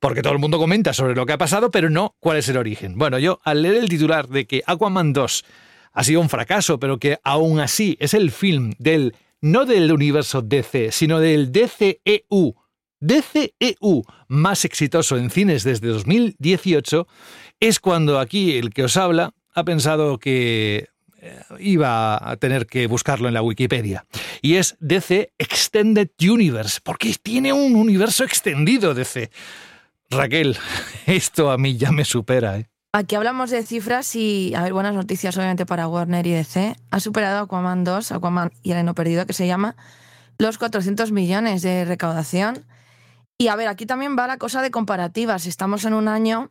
[0.00, 2.56] Porque todo el mundo comenta sobre lo que ha pasado, pero no cuál es el
[2.56, 2.96] origen.
[2.98, 5.44] Bueno, yo al leer el titular de que Aquaman 2
[5.92, 10.42] ha sido un fracaso, pero que aún así es el film del no del universo
[10.42, 12.54] DC, sino del DCEU,
[13.00, 17.06] DCEU más exitoso en cines desde 2018,
[17.60, 20.88] es cuando aquí el que os habla ha pensado que
[21.20, 24.06] eh, iba a tener que buscarlo en la Wikipedia.
[24.40, 29.30] Y es DC Extended Universe, porque tiene un universo extendido DC.
[30.10, 30.58] Raquel,
[31.06, 32.58] esto a mí ya me supera.
[32.58, 32.66] ¿eh?
[32.92, 36.74] Aquí hablamos de cifras y, a ver, buenas noticias obviamente para Warner y DC.
[36.90, 39.76] Ha superado Aquaman 2, Aquaman y el Eno Perdido, que se llama
[40.38, 42.66] los 400 millones de recaudación.
[43.38, 45.46] Y a ver, aquí también va la cosa de comparativas.
[45.46, 46.50] Estamos en un año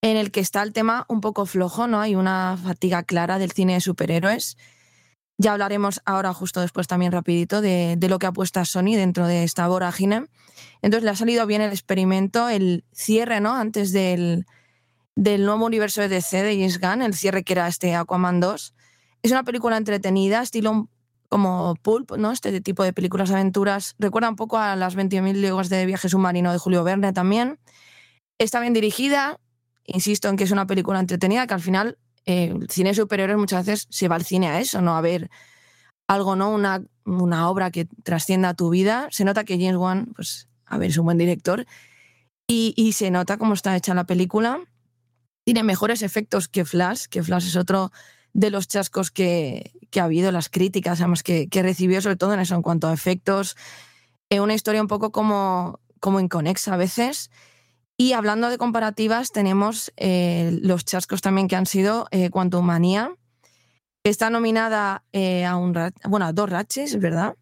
[0.00, 2.00] en el que está el tema un poco flojo, ¿no?
[2.00, 4.56] Hay una fatiga clara del cine de superhéroes.
[5.36, 9.66] Ya hablaremos ahora, justo después también rapidito, de, lo que apuesta Sony dentro de esta
[9.66, 10.26] vorágine.
[10.80, 13.54] Entonces le ha salido bien el experimento, el cierre, ¿no?
[13.54, 14.46] Antes del,
[15.16, 18.74] del nuevo universo de DC de James Gunn, el cierre que era este Aquaman 2.
[19.22, 20.88] Es una película entretenida, estilo
[21.28, 22.30] como Pulp, ¿no?
[22.30, 23.96] Este tipo de películas de aventuras.
[23.98, 27.58] Recuerda un poco a las 20.000 leguas de viaje submarino de Julio Verne también.
[28.38, 29.40] Está bien dirigida.
[29.86, 33.66] Insisto en que es una película entretenida, que al final eh, el cine superiores muchas
[33.66, 35.30] veces se va al cine a eso, no a ver
[36.06, 36.50] algo, ¿no?
[36.50, 39.08] Una, una obra que trascienda tu vida.
[39.10, 41.66] Se nota que James Wan, pues, a ver, es un buen director.
[42.46, 44.60] Y, y se nota cómo está hecha la película.
[45.44, 47.90] Tiene mejores efectos que Flash, que Flash es otro
[48.32, 52.34] de los chascos que, que ha habido, las críticas además, que, que, recibió, sobre todo
[52.34, 53.56] en eso, en cuanto a efectos.
[54.28, 57.30] Es una historia un poco como, como inconexa a veces.
[57.96, 63.12] Y hablando de comparativas, tenemos eh, los chascos también que han sido eh, Quantum Manía,
[64.02, 65.72] que está nominada eh, a, un,
[66.08, 67.36] bueno, a dos Ratches, ¿verdad?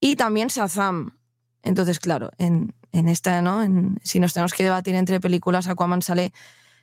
[0.00, 1.18] Y también Shazam.
[1.62, 3.62] Entonces, claro, en, en esta, ¿no?
[3.62, 6.32] En, si nos tenemos que debatir entre películas, Aquaman sale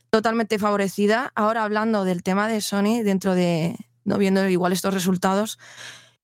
[0.10, 1.32] totalmente favorecida.
[1.36, 3.76] Ahora hablando del tema de Sony, dentro de,
[4.06, 5.60] no viendo igual estos resultados,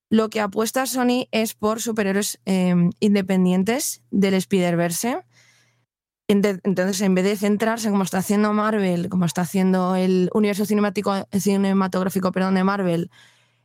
[0.10, 5.24] lo que apuesta Sony es por superhéroes em, independientes del Spider-Verse.
[6.28, 11.28] Entonces, en vez de centrarse como está haciendo Marvel, como está haciendo el universo cinemático,
[11.32, 13.12] cinematográfico perdón, de Marvel,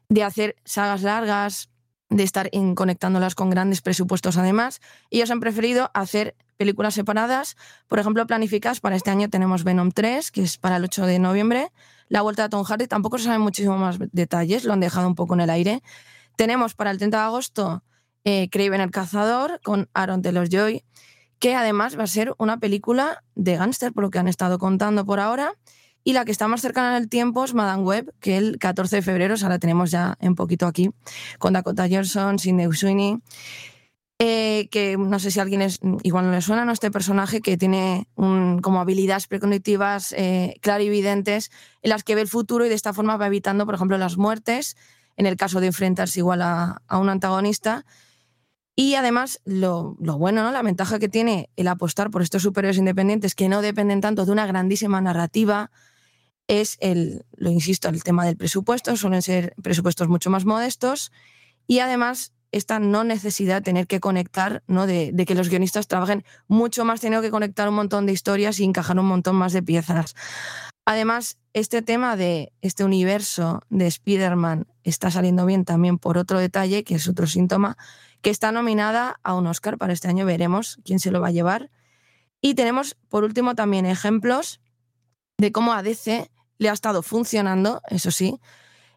[0.09, 1.71] de hacer sagas largas,
[2.11, 4.81] de estar conectándolas con grandes presupuestos además,
[5.11, 7.57] ellos han preferido hacer películas separadas.
[7.87, 11.19] Por ejemplo, planificadas para este año tenemos Venom 3, que es para el 8 de
[11.19, 11.71] noviembre.
[12.09, 15.15] La vuelta de Tom Hardy, tampoco se saben muchísimo más detalles, lo han dejado un
[15.15, 15.83] poco en el aire.
[16.37, 17.83] Tenemos para el 30 de agosto
[18.25, 20.85] eh, Craven el Cazador con Aaron Taylor-Joy,
[21.39, 25.05] que además va a ser una película de gángster, por lo que han estado contando
[25.05, 25.55] por ahora.
[26.05, 28.97] Y la que está más cercana en el tiempo es Madame Web, que el 14
[28.97, 30.91] de febrero, o sea, la tenemos ya en poquito aquí,
[31.39, 33.19] con Dakota Johnson, Sidney Sweeney.
[34.21, 36.73] Eh, que no sé si alguien es, igual no le suena, ¿no?
[36.73, 42.67] este personaje que tiene como habilidades precognitivas eh, clarividentes en las que ve el futuro
[42.67, 44.77] y de esta forma va evitando, por ejemplo, las muertes,
[45.17, 47.85] en el caso de enfrentarse igual a, un antagonista.
[48.81, 50.53] Y además, lo, bueno, ¿no?
[50.53, 54.31] la ventaja que tiene el apostar por estos superiores independientes que no dependen tanto de
[54.31, 55.73] una grandísima narrativa
[56.47, 61.11] es el, lo insisto, el tema del presupuesto, suelen ser presupuestos mucho más modestos
[61.67, 64.87] y además esta no necesidad de tener que conectar, ¿no?
[64.87, 68.65] De, que los guionistas trabajen mucho más, teniendo que conectar un montón de historias y
[68.65, 70.15] encajar un montón más de piezas.
[70.85, 76.85] Además, este tema de este universo de Spider-Man está saliendo bien también por otro detalle,
[76.85, 77.77] que es otro síntoma,
[78.23, 81.33] que está nominada a un Oscar para este año, veremos quién se lo va a
[81.33, 81.71] llevar.
[82.41, 84.61] Y tenemos, por último, también ejemplos
[85.39, 88.41] de cómo a DC le ha estado funcionando, eso sí,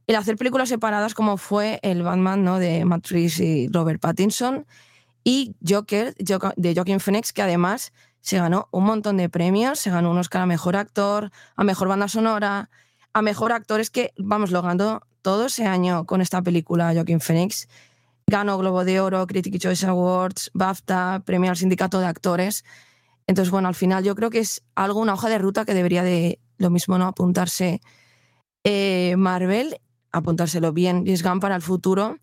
[0.07, 2.59] el hacer películas separadas como fue el Batman ¿no?
[2.59, 4.65] de Matt Reeves y Robert Pattinson
[5.23, 10.11] y Joker de Joaquin Phoenix, que además se ganó un montón de premios, se ganó
[10.11, 12.69] un Oscar a Mejor Actor, a Mejor Banda Sonora,
[13.13, 17.19] a Mejor Actor, es que, vamos, lo ganó todo ese año con esta película Joaquin
[17.19, 17.67] Phoenix.
[18.27, 22.63] Ganó Globo de Oro, Critic Choice Awards, BAFTA, premio al Sindicato de Actores.
[23.27, 26.03] Entonces, bueno, al final yo creo que es algo, una hoja de ruta que debería
[26.03, 27.81] de lo mismo no apuntarse
[28.63, 29.77] eh, Marvel
[30.11, 32.17] apuntárselo bien, James Gunn para el futuro.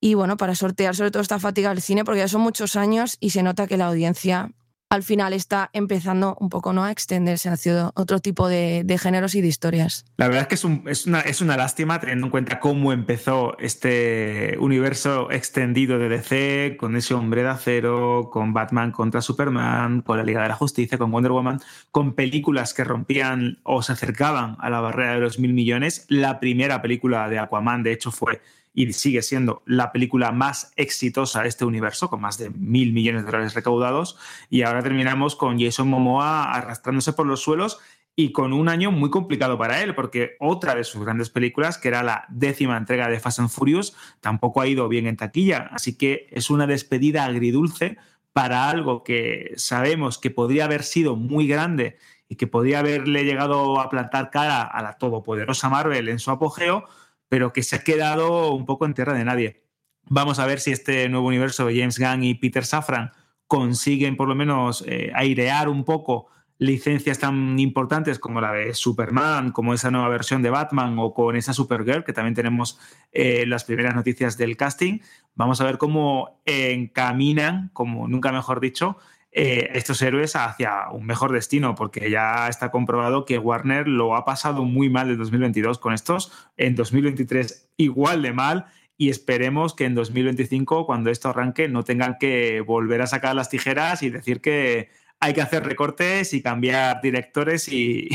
[0.00, 3.16] Y bueno, para sortear sobre todo esta fatiga del cine, porque ya son muchos años
[3.20, 4.52] y se nota que la audiencia
[4.92, 6.84] al final está empezando un poco ¿no?
[6.84, 10.04] a extenderse hacia otro tipo de, géneros y de historias.
[10.18, 14.54] La verdad es que es, una, es, una, lástima teniendo en cuenta cómo empezó este
[14.60, 20.24] universo extendido de DC, con ese hombre de acero, con Batman contra Superman, con la
[20.24, 24.68] Liga de la Justicia, con Wonder Woman, con películas que rompían o se acercaban a
[24.68, 26.04] la barrera de los mil millones.
[26.08, 28.42] La primera película de Aquaman, de hecho, fue
[28.74, 33.24] y sigue siendo la película más exitosa de este universo, con más de mil millones
[33.24, 34.16] de dólares recaudados.
[34.48, 37.78] Y ahora terminamos con Jason Momoa arrastrándose por los suelos
[38.14, 41.88] y con un año muy complicado para él, porque otra de sus grandes películas, que
[41.88, 45.70] era la décima entrega de Fast and Furious, tampoco ha ido bien en taquilla.
[45.72, 47.96] Así que es una despedida agridulce
[48.32, 51.96] para algo que sabemos que podría haber sido muy grande
[52.28, 56.86] y que podría haberle llegado a plantar cara a la todopoderosa Marvel en su apogeo,
[57.32, 59.62] pero que se ha quedado un poco en tierra de nadie.
[60.04, 63.10] Vamos a ver si este nuevo universo de James Gunn y Peter Safran
[63.46, 66.26] consiguen por lo menos eh, airear un poco
[66.58, 71.34] licencias tan importantes como la de Superman, como esa nueva versión de Batman o con
[71.34, 72.78] esa Supergirl, que también tenemos
[73.12, 74.98] eh, las primeras noticias del casting.
[75.34, 78.98] Vamos a ver cómo encaminan, como nunca mejor dicho,
[79.34, 84.26] eh, estos héroes hacia un mejor destino, porque ya está comprobado que Warner lo ha
[84.26, 88.66] pasado muy mal en 2022 con estos, en 2023 igual de mal.
[88.98, 93.48] Y esperemos que en 2025, cuando esto arranque, no tengan que volver a sacar las
[93.48, 94.90] tijeras y decir que
[95.22, 98.08] hay que hacer recortes y cambiar directores y,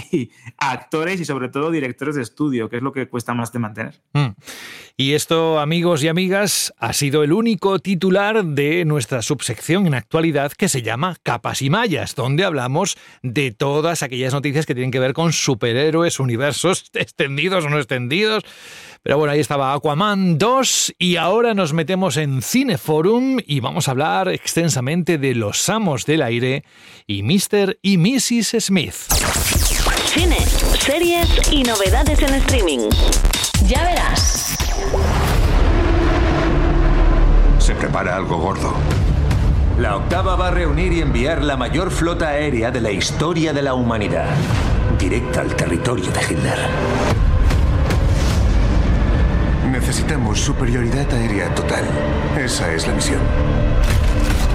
[0.58, 4.02] actores y sobre todo directores de estudio, que es lo que cuesta más de mantener.
[4.12, 4.32] Mm.
[4.98, 10.52] Y esto, amigos y amigas, ha sido el único titular de nuestra subsección en actualidad
[10.52, 15.00] que se llama Capas y Mallas, donde hablamos de todas aquellas noticias que tienen que
[15.00, 18.44] ver con superhéroes, universos extendidos o no extendidos.
[19.04, 23.92] Pero bueno, ahí estaba Aquaman 2 y ahora nos metemos en Cineforum y vamos a
[23.92, 26.64] hablar extensamente de Los Amos del Aire
[27.06, 27.78] y Mr.
[27.82, 28.58] y Mrs.
[28.60, 28.96] Smith.
[30.06, 30.40] Cine,
[30.80, 32.90] series y novedades en streaming.
[33.68, 34.58] Ya verás.
[37.60, 38.74] Se prepara algo gordo.
[39.80, 43.62] La octava va a reunir y enviar la mayor flota aérea de la historia de
[43.62, 44.30] la humanidad,
[44.98, 47.27] directa al territorio de Hitler.
[49.80, 51.86] Necesitamos superioridad aérea total.
[52.36, 53.20] Esa es la misión.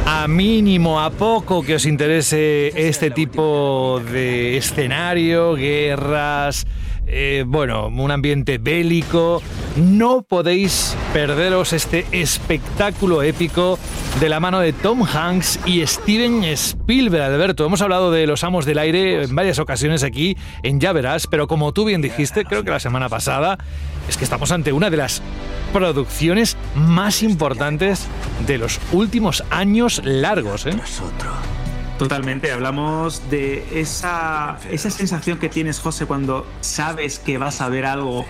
[0.05, 6.66] A mínimo, a poco que os interese este tipo de escenario, guerras,
[7.15, 9.43] eh, bueno, un ambiente bélico.
[9.77, 13.79] No podéis perderos este espectáculo épico
[14.19, 17.23] de la mano de Tom Hanks y Steven Spielberg.
[17.23, 21.27] Alberto, hemos hablado de Los Amos del Aire en varias ocasiones aquí en Ya Verás,
[21.27, 23.59] pero como tú bien dijiste, creo que la semana pasada,
[24.09, 25.23] es que estamos ante una de las
[25.73, 28.07] producciones más importantes
[28.47, 30.67] de los últimos años largos.
[30.67, 30.75] ¿eh?
[32.03, 37.87] Totalmente, hablamos de esa, esa sensación que tienes, José, cuando sabes que vas a ver
[37.87, 38.27] algo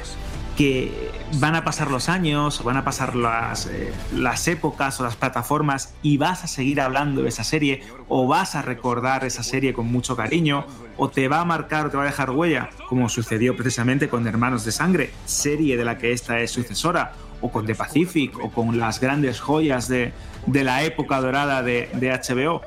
[0.58, 5.16] que van a pasar los años, van a pasar las, eh, las épocas o las
[5.16, 9.72] plataformas y vas a seguir hablando de esa serie o vas a recordar esa serie
[9.72, 10.66] con mucho cariño
[10.98, 14.26] o te va a marcar o te va a dejar huella, como sucedió precisamente con
[14.26, 18.50] Hermanos de Sangre, serie de la que esta es sucesora, o con The Pacific o
[18.50, 20.12] con las grandes joyas de,
[20.46, 22.62] de la época dorada de, de HBO.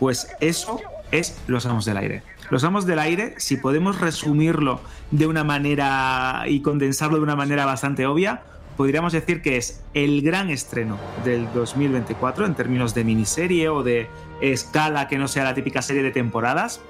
[0.00, 0.80] Pues eso
[1.10, 2.22] es Los Amos del Aire.
[2.50, 4.80] Los Amos del Aire, si podemos resumirlo
[5.10, 8.42] de una manera y condensarlo de una manera bastante obvia,
[8.76, 14.08] podríamos decir que es el gran estreno del 2024 en términos de miniserie o de
[14.40, 16.80] escala que no sea la típica serie de temporadas.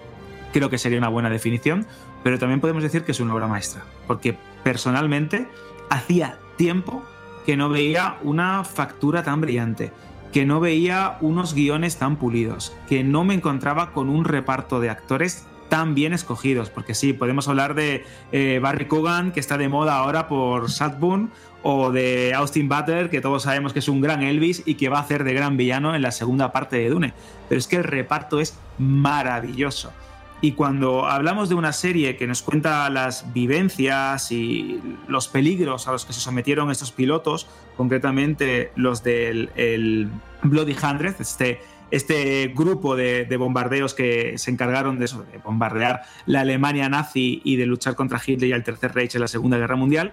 [0.53, 1.87] Creo que sería una buena definición,
[2.23, 5.49] pero también podemos decir que es una obra maestra, porque personalmente
[5.91, 7.05] hacía tiempo
[7.45, 9.93] que no veía una factura tan brillante
[10.37, 14.91] que no veía unos guiones tan pulidos, que no me encontraba con un reparto de
[14.91, 19.71] actores tan bien escogidos, porque sí, podemos hablar de eh, Barry Coogan, que está de
[19.71, 21.29] moda ahora por Sadbourne,
[21.63, 24.99] o de Austin Butler, que todos sabemos que es un gran Elvis y que va
[24.99, 27.15] a hacer de gran villano en la segunda parte de Dune.
[27.49, 29.91] Pero es que el reparto es maravilloso.
[30.41, 35.93] Y cuando hablamos de una serie que nos cuenta las vivencias y los peligros a
[35.93, 40.11] los que se sometieron estos pilotos, concretamente los del el
[40.43, 41.61] Bloody Hundred, este,
[41.91, 47.65] este grupo de, bombardeos que se encargaron de, de, bombardear la Alemania nazi y de
[47.65, 50.13] luchar contra Hitler y el Tercer Reich en la Segunda Guerra Mundial,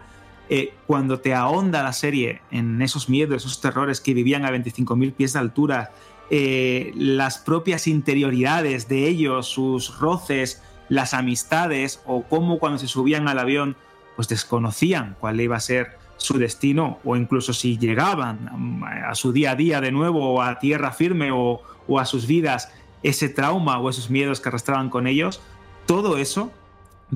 [0.49, 5.13] eh, cuando te ahonda la serie en esos miedos, esos terrores que vivían a 25.000
[5.13, 5.91] pies de altura,
[6.29, 13.27] eh, las propias interioridades de ellos, sus roces, las amistades o cómo cuando se subían
[13.27, 13.75] al avión
[14.15, 19.31] pues desconocían cuál iba a ser su destino o incluso si llegaban mm, a su
[19.31, 22.71] día a día de nuevo a tierra firme o, o a sus vidas
[23.01, 25.41] ese trauma o esos miedos que arrastraban con ellos,
[25.85, 26.51] todo eso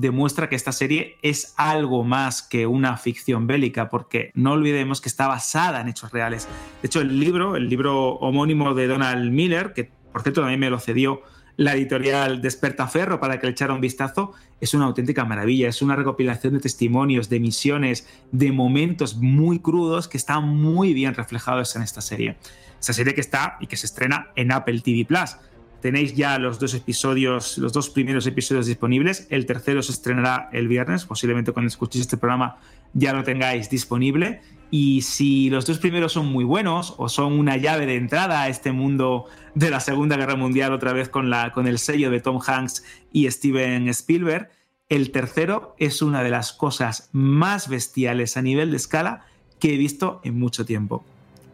[0.00, 5.08] demuestra que esta serie es algo más que una ficción bélica, porque no olvidemos que
[5.08, 6.48] está basada en hechos reales.
[6.82, 10.70] De hecho, el libro, el libro homónimo de Donald Miller, que por cierto también me
[10.70, 11.22] lo cedió
[11.58, 15.68] la editorial Despertaferro para que le echara un vistazo, es una auténtica maravilla.
[15.68, 21.14] Es una recopilación de testimonios, de misiones, de momentos muy crudos que están muy bien
[21.14, 22.36] reflejados en esta serie.
[22.78, 25.36] Esta serie que está y que se estrena en Apple TV Plus.
[25.80, 29.26] Tenéis ya los dos episodios, los dos primeros episodios disponibles.
[29.30, 31.04] El tercero se estrenará el viernes.
[31.04, 32.56] Posiblemente cuando escuchéis este programa
[32.94, 34.40] ya lo tengáis disponible.
[34.70, 38.48] Y si los dos primeros son muy buenos o son una llave de entrada a
[38.48, 42.20] este mundo de la Segunda Guerra Mundial, otra vez con, la, con el sello de
[42.20, 44.50] Tom Hanks y Steven Spielberg,
[44.88, 49.26] el tercero es una de las cosas más bestiales a nivel de escala
[49.58, 51.04] que he visto en mucho tiempo.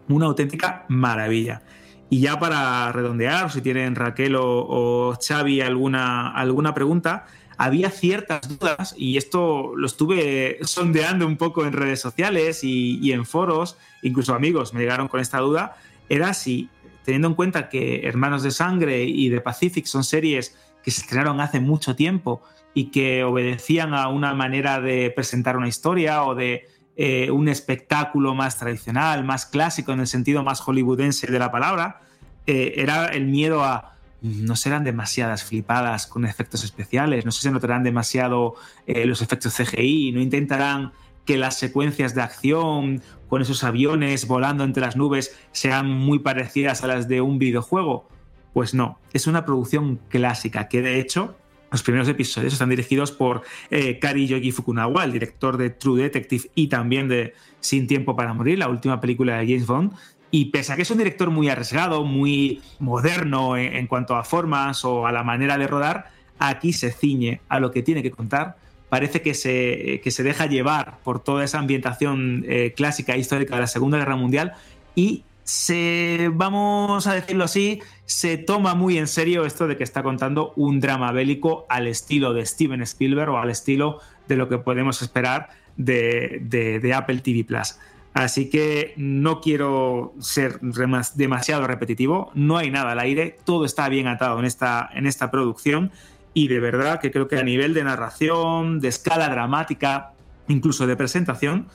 [0.08, 1.62] Una auténtica maravilla.
[2.10, 7.26] Y ya para redondear, si tienen Raquel o, Xavi alguna, alguna pregunta,
[7.56, 13.24] había ciertas dudas, y esto lo estuve sondeando un poco en redes sociales y, en
[13.24, 15.76] foros, incluso amigos me llegaron con esta duda,
[16.08, 16.68] era si,
[17.04, 21.40] teniendo en cuenta que Hermanos de Sangre y The Pacific son series que se estrenaron
[21.40, 22.42] hace mucho tiempo
[22.74, 28.34] y que obedecían a una manera de presentar una historia o de eh, un espectáculo
[28.34, 32.00] más tradicional, más clásico en el sentido más hollywoodense de la palabra,
[32.46, 37.82] eh, era el miedo a no serán demasiadas flipadas con efectos especiales, no se notarán
[37.82, 38.54] demasiado
[38.86, 40.92] eh, los efectos CGI, no intentarán
[41.26, 46.82] que las secuencias de acción con esos aviones volando entre las nubes sean muy parecidas
[46.82, 48.08] a las de un videojuego.
[48.54, 51.36] Pues no, es una producción clásica que de hecho
[51.74, 56.48] los primeros episodios están dirigidos por eh, Kari Yogi Fukunawa, el director de True Detective
[56.54, 59.92] y también de Sin Tiempo para Morir, la última película de James Bond.
[60.30, 64.84] Y pese a que es un director muy arriesgado, muy moderno en, cuanto a formas
[64.84, 68.56] o a la manera de rodar, aquí se ciñe a lo que tiene que contar.
[68.88, 73.56] Parece que se, que se deja llevar por toda esa ambientación eh, clásica e histórica
[73.56, 74.52] de la Segunda Guerra Mundial
[74.94, 80.02] y se, vamos a decirlo así, se toma muy en serio esto de que está
[80.02, 84.58] contando un drama bélico al estilo de Steven Spielberg o al estilo de lo que
[84.58, 87.78] podemos esperar de, de Apple TV Plus.
[88.14, 94.06] Así que no quiero ser demasiado repetitivo, no hay nada al aire, todo está bien
[94.06, 95.90] atado en esta, en esta producción.
[96.32, 100.12] Y de verdad que creo que a nivel de narración, de escala dramática,
[100.46, 101.66] incluso de presentación,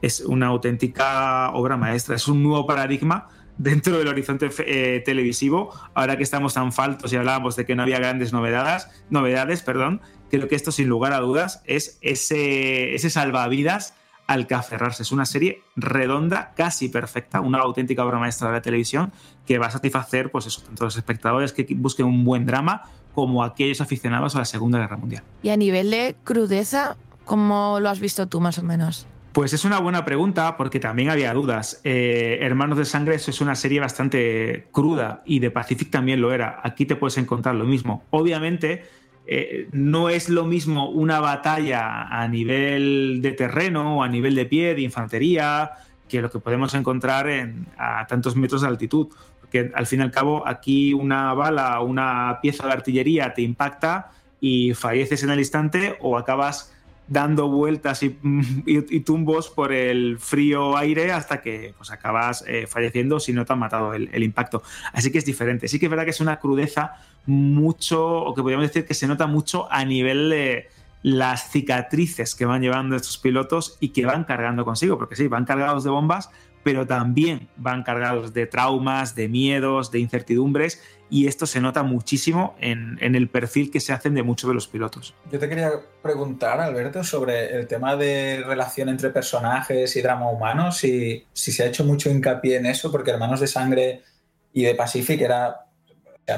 [0.00, 3.26] es una auténtica obra maestra, es un nuevo paradigma
[3.58, 7.82] dentro del horizonte eh, televisivo, ahora que estamos tan faltos y hablábamos de que no
[7.82, 10.00] había grandes novedades, novedades perdón,
[10.30, 13.94] creo que esto sin lugar a dudas es ese, ese salvavidas
[14.26, 15.02] al que aferrarse.
[15.02, 19.10] Es una serie redonda, casi perfecta, una auténtica obra maestra de la televisión
[19.46, 22.82] que va a satisfacer, pues eso, tanto los espectadores que busquen un buen drama
[23.14, 25.24] como aquellos aficionados a la Segunda Guerra Mundial.
[25.42, 29.06] Y a nivel de crudeza, ¿cómo lo has visto tú más o menos?
[29.32, 31.80] Pues es una buena pregunta porque también había dudas.
[31.84, 36.60] Eh, Hermanos de Sangre es una serie bastante cruda y de Pacific también lo era.
[36.64, 38.02] Aquí te puedes encontrar lo mismo.
[38.10, 38.84] Obviamente
[39.26, 44.46] eh, no es lo mismo una batalla a nivel de terreno o a nivel de
[44.46, 45.72] pie, de infantería,
[46.08, 47.28] que lo que podemos encontrar
[47.76, 49.08] a tantos metros de altitud.
[49.40, 54.10] Porque al fin y al cabo aquí una bala, una pieza de artillería te impacta
[54.40, 56.74] y falleces en el instante o acabas
[57.08, 63.32] dando vueltas y, tumbos por el frío aire hasta que pues, acabas eh, falleciendo si
[63.32, 64.62] no te han matado el, impacto.
[64.92, 65.68] Así que es diferente.
[65.68, 66.94] Sí que es verdad que es una crudeza
[67.26, 70.68] mucho, o que podríamos decir que se nota mucho a nivel de
[71.02, 75.44] las cicatrices que van llevando estos pilotos y que van cargando consigo, porque sí, van
[75.44, 76.30] cargados de bombas,
[76.62, 82.54] pero también van cargados de traumas, de miedos, de incertidumbres, y esto se nota muchísimo
[82.60, 85.14] en, el perfil que se hacen de muchos de los pilotos.
[85.32, 85.70] Yo te quería
[86.02, 91.62] preguntar, Alberto, sobre el tema de relación entre personajes y drama humano, si, si se
[91.62, 94.02] ha hecho mucho hincapié en eso, porque Hermanos de Sangre
[94.52, 95.64] y de Pacific era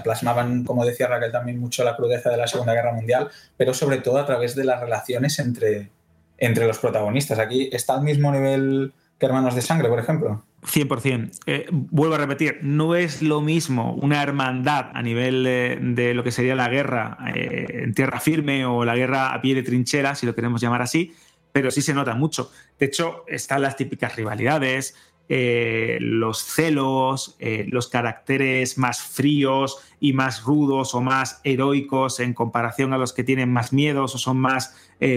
[0.05, 3.99] plasmaban, como decía Raquel, también mucho la crudeza de la Segunda Guerra Mundial, pero sobre
[3.99, 5.91] todo a través de las relaciones entre,
[6.39, 7.41] entre los protagonistas.
[7.41, 8.93] Aquí está al mismo nivel
[9.27, 10.43] hermanos de sangre, por ejemplo.
[10.63, 11.31] 100%.
[11.47, 16.33] Eh, vuelvo a repetir, no es lo mismo una hermandad a nivel de, lo que
[16.33, 20.27] sería la guerra eh, en tierra firme o la guerra a pie de trinchera, si
[20.27, 21.15] lo queremos llamar así,
[21.53, 22.51] pero sí se nota mucho.
[22.79, 24.95] De hecho, están las típicas rivalidades,
[25.29, 32.93] eh, los celos, los caracteres más fríos y más rudos o más heroicos en comparación
[32.93, 34.75] a los que tienen más miedos o son más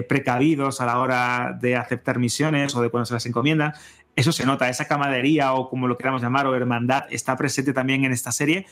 [0.08, 3.74] precavidos a la hora de aceptar misiones o de cuando se las encomiendan.
[4.16, 8.06] Eso se nota, esa camaradería o como lo queramos llamar o hermandad está presente también
[8.06, 8.66] en esta serie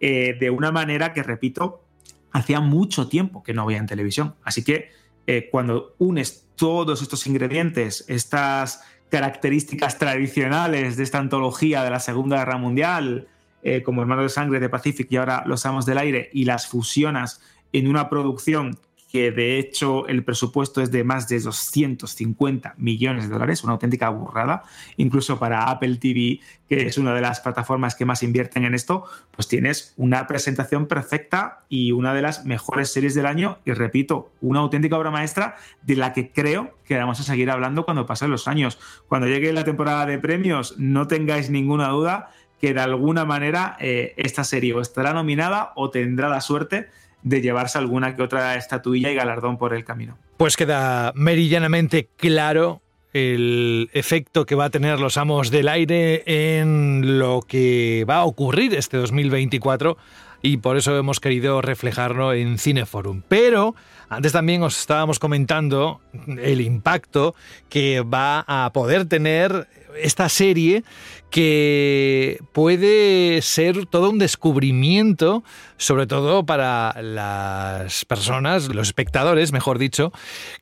[0.00, 1.84] eh, de una manera que, repito,
[2.32, 4.34] hacía mucho tiempo que no había en televisión.
[4.44, 4.90] Así que
[5.26, 12.38] eh, cuando unes todos estos ingredientes, estas características tradicionales de esta antología de la Segunda
[12.38, 13.28] Guerra Mundial,
[13.62, 16.66] eh, como Hermanos de Sangre de Pacific y ahora Los Amos del Aire y las
[16.66, 17.40] fusionas
[17.72, 18.78] en una producción
[19.10, 24.10] que de hecho el presupuesto es de más de 250 millones de dólares, una auténtica
[24.10, 24.64] burrada,
[24.98, 29.04] incluso para Apple TV, que es una de las plataformas que más invierten en esto,
[29.30, 33.58] pues tienes una presentación perfecta y una de las mejores series del año.
[33.64, 37.86] Y repito, una auténtica obra maestra de la que creo que vamos a seguir hablando
[37.86, 38.78] cuando pasen los años.
[39.08, 42.30] Cuando llegue la temporada de premios, no tengáis ninguna duda
[42.60, 46.88] que de alguna manera eh, esta serie o estará nominada o tendrá la suerte
[47.22, 50.18] de llevarse alguna que otra estatuilla y galardón por el camino.
[50.36, 52.80] Pues queda meridianamente claro
[53.12, 56.22] el efecto que va a tener los amos del aire
[56.60, 59.96] en lo que va a ocurrir este 2024
[60.42, 63.22] y por eso hemos querido reflejarlo en Cineforum.
[63.26, 63.74] Pero
[64.08, 67.34] antes también os estábamos comentando el impacto
[67.68, 69.68] que va a poder tener
[70.00, 70.84] esta serie
[71.30, 75.44] que puede ser todo un descubrimiento,
[75.76, 80.12] sobre todo para las personas, los espectadores, mejor dicho,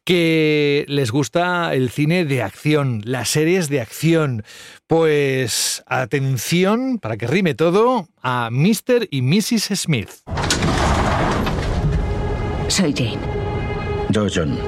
[0.05, 4.45] que les gusta el cine de acción, las series de acción.
[4.87, 9.09] Pues atención, para que rime todo, a Mr.
[9.11, 9.73] y Mrs.
[9.75, 10.11] Smith.
[12.69, 13.19] Soy Jane.
[14.11, 14.59] Yo, John.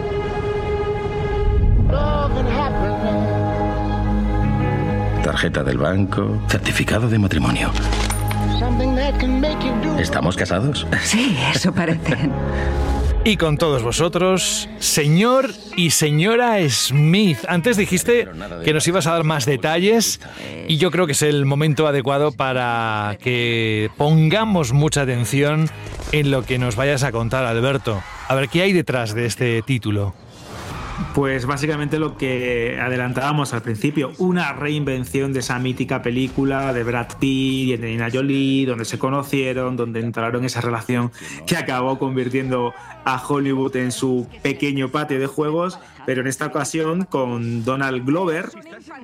[5.28, 7.70] Tarjeta del banco, certificado de matrimonio.
[9.98, 10.86] ¿Estamos casados?
[11.02, 12.30] Sí, eso parece.
[13.24, 17.40] Y con todos vosotros, señor y señora Smith.
[17.46, 18.26] Antes dijiste
[18.64, 20.18] que nos ibas a dar más detalles
[20.66, 25.68] y yo creo que es el momento adecuado para que pongamos mucha atención
[26.12, 28.02] en lo que nos vayas a contar, Alberto.
[28.28, 30.14] A ver, ¿qué hay detrás de este título?
[31.18, 37.08] Pues básicamente lo que adelantábamos al principio, una reinvención de esa mítica película de Brad
[37.18, 41.10] Pitt y Angelina Jolie, donde se conocieron, donde entraron esa relación
[41.44, 42.72] que acabó convirtiendo
[43.04, 48.50] a Hollywood en su pequeño patio de juegos, pero en esta ocasión con Donald Glover,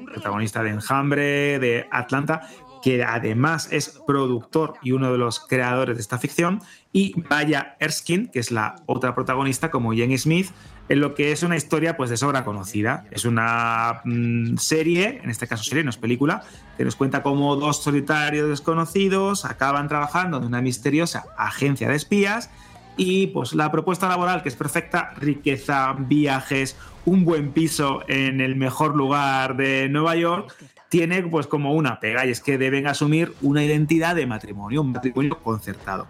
[0.05, 2.49] protagonista de Enjambre, de Atlanta,
[2.85, 6.61] que además es productor y uno de los creadores de esta ficción,
[6.93, 10.51] y Maya Erskine, que es la otra protagonista como Jenny Smith,
[10.89, 13.05] en lo que es una historia pues de sobra conocida.
[13.11, 16.43] Es una mm, serie, en este caso serie, no es película,
[16.76, 22.51] que nos cuenta cómo dos solitarios desconocidos acaban trabajando en una misteriosa agencia de espías
[22.97, 28.57] y pues la propuesta laboral que es perfecta, riqueza, viajes, un buen piso en el
[28.57, 30.55] mejor lugar de Nueva York,
[30.89, 34.93] tiene pues como una pega y es que deben asumir una identidad de matrimonio, un
[34.93, 36.07] matrimonio concertado.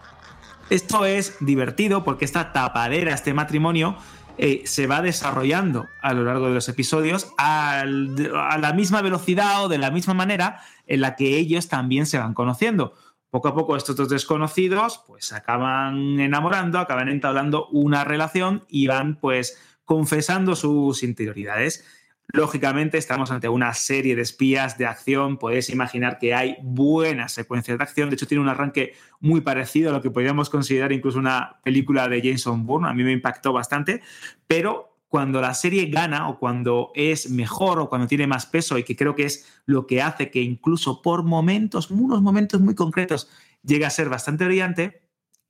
[0.71, 3.97] Esto es divertido porque esta tapadera, este matrimonio,
[4.37, 9.69] eh, se va desarrollando a lo largo de los episodios a la misma velocidad o
[9.69, 12.95] de la misma manera en la que ellos también se van conociendo.
[13.31, 19.17] Poco a poco estos dos desconocidos pues acaban enamorando, acaban entablando una relación y van
[19.17, 21.85] pues confesando sus interioridades.
[22.33, 27.79] Lógicamente estamos ante una serie de espías de acción, podéis imaginar que hay buenas secuencias
[27.79, 31.19] de acción, de hecho tiene un arranque muy parecido a lo que podríamos considerar incluso
[31.19, 34.03] una película de Jason Bourne, a mí me impactó bastante,
[34.47, 38.83] pero cuando la serie gana o cuando es mejor o cuando tiene más peso y
[38.83, 43.31] que creo que es lo que hace que incluso por momentos, unos momentos muy concretos,
[43.63, 45.03] llegue a ser bastante brillante,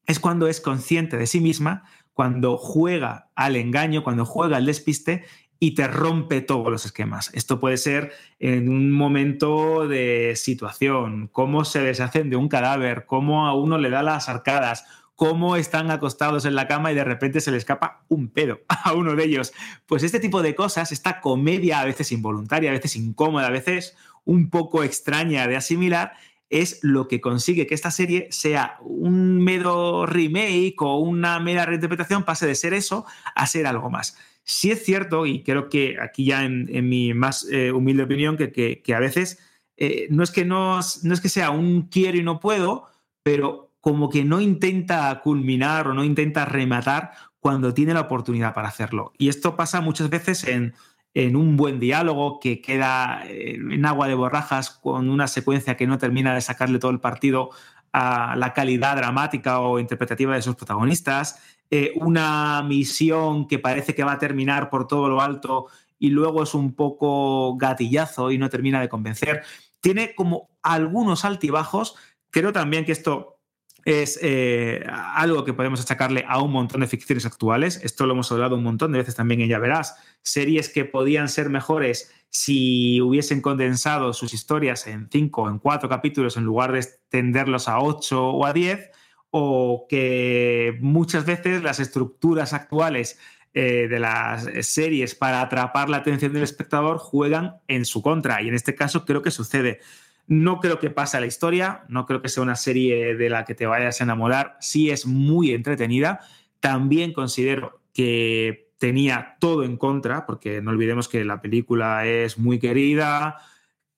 [0.05, 5.25] es cuando es consciente de sí misma, cuando juega al engaño, cuando juega al despiste
[5.65, 7.31] y te rompe todos los esquemas.
[7.33, 13.47] Esto puede ser en un momento de situación, cómo se deshacen de un cadáver, cómo
[13.47, 14.85] a uno le da las arcadas,
[15.15, 18.93] cómo están acostados en la cama y de repente se le escapa un pedo a
[18.93, 19.55] uno de ellos.
[19.87, 23.97] Pues este tipo de cosas, esta comedia a veces involuntaria, a veces incómoda, a veces
[24.27, 26.13] un poco extraña de asimilar,
[26.51, 32.25] es lo que consigue que esta serie sea un mero remake o una mera reinterpretación,
[32.25, 34.19] pase de ser eso a ser algo más.
[34.45, 38.95] Sí es cierto, y creo que aquí ya en, mi más eh, humilde opinión, que,
[38.95, 39.39] a veces
[39.77, 42.87] eh, no, es que no, no es que sea un quiero y no puedo,
[43.23, 48.69] pero como que no intenta culminar o no intenta rematar cuando tiene la oportunidad para
[48.69, 49.13] hacerlo.
[49.19, 50.75] Y esto pasa muchas veces en,
[51.15, 55.87] en un buen diálogo que queda eh, en agua de borrajas con una secuencia que
[55.87, 57.51] no termina de sacarle todo el partido
[57.93, 61.41] a la calidad dramática o interpretativa de sus protagonistas,
[61.77, 65.67] eh, una misión que parece que va a terminar por todo lo alto
[65.99, 69.43] y luego es un poco gatillazo y no termina de convencer.
[69.81, 71.97] Tiene como algunos altibajos.
[72.31, 73.41] Creo también que esto
[73.85, 77.81] es eh, algo que podemos achacarle a un montón de ficciones actuales.
[77.83, 79.97] Esto lo hemos hablado un montón de veces también en Ya Verás.
[80.23, 85.89] Series que podían ser mejores si hubiesen condensado sus historias en cinco o en cuatro
[85.89, 88.91] capítulos en lugar de extenderlos a ocho o a diez,
[89.37, 93.19] o que muchas veces las estructuras actuales
[93.53, 98.41] eh, de las series para atrapar la atención del espectador juegan en su contra.
[98.43, 99.81] Y en este caso creo que sucede.
[100.29, 103.45] No creo que pase a la historia, no creo que sea una serie de la
[103.45, 106.21] que te vayas a enamorar, sí es muy entretenida.
[106.61, 112.61] También considero que tenía todo en contra, porque no olvidemos que la película es muy
[112.61, 113.39] querida,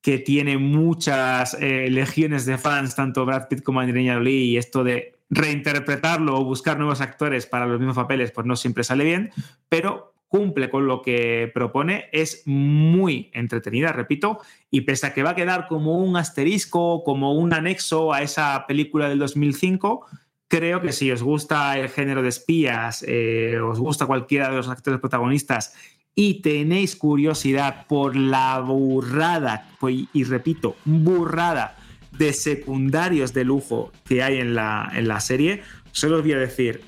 [0.01, 4.83] que tiene muchas eh, legiones de fans, tanto Brad Pitt como Angelina Jolie, y esto
[4.83, 9.31] de reinterpretarlo o buscar nuevos actores para los mismos papeles, pues no siempre sale bien,
[9.69, 15.31] pero cumple con lo que propone, es muy entretenida, repito, y pese a que va
[15.31, 20.07] a quedar como un asterisco, como un anexo a esa película del 2005,
[20.49, 24.69] creo que si os gusta el género de espías, eh, os gusta cualquiera de los
[24.69, 25.75] actores protagonistas
[26.15, 31.76] y tenéis curiosidad por la burrada, pues, y repito, burrada
[32.19, 35.63] de secundarios de lujo que hay en la, en la serie,
[35.93, 36.83] solo os voy a decir,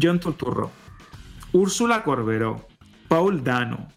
[0.00, 0.70] John Turturro,
[1.52, 2.66] Úrsula Corberó,
[3.08, 3.88] Paul Dano,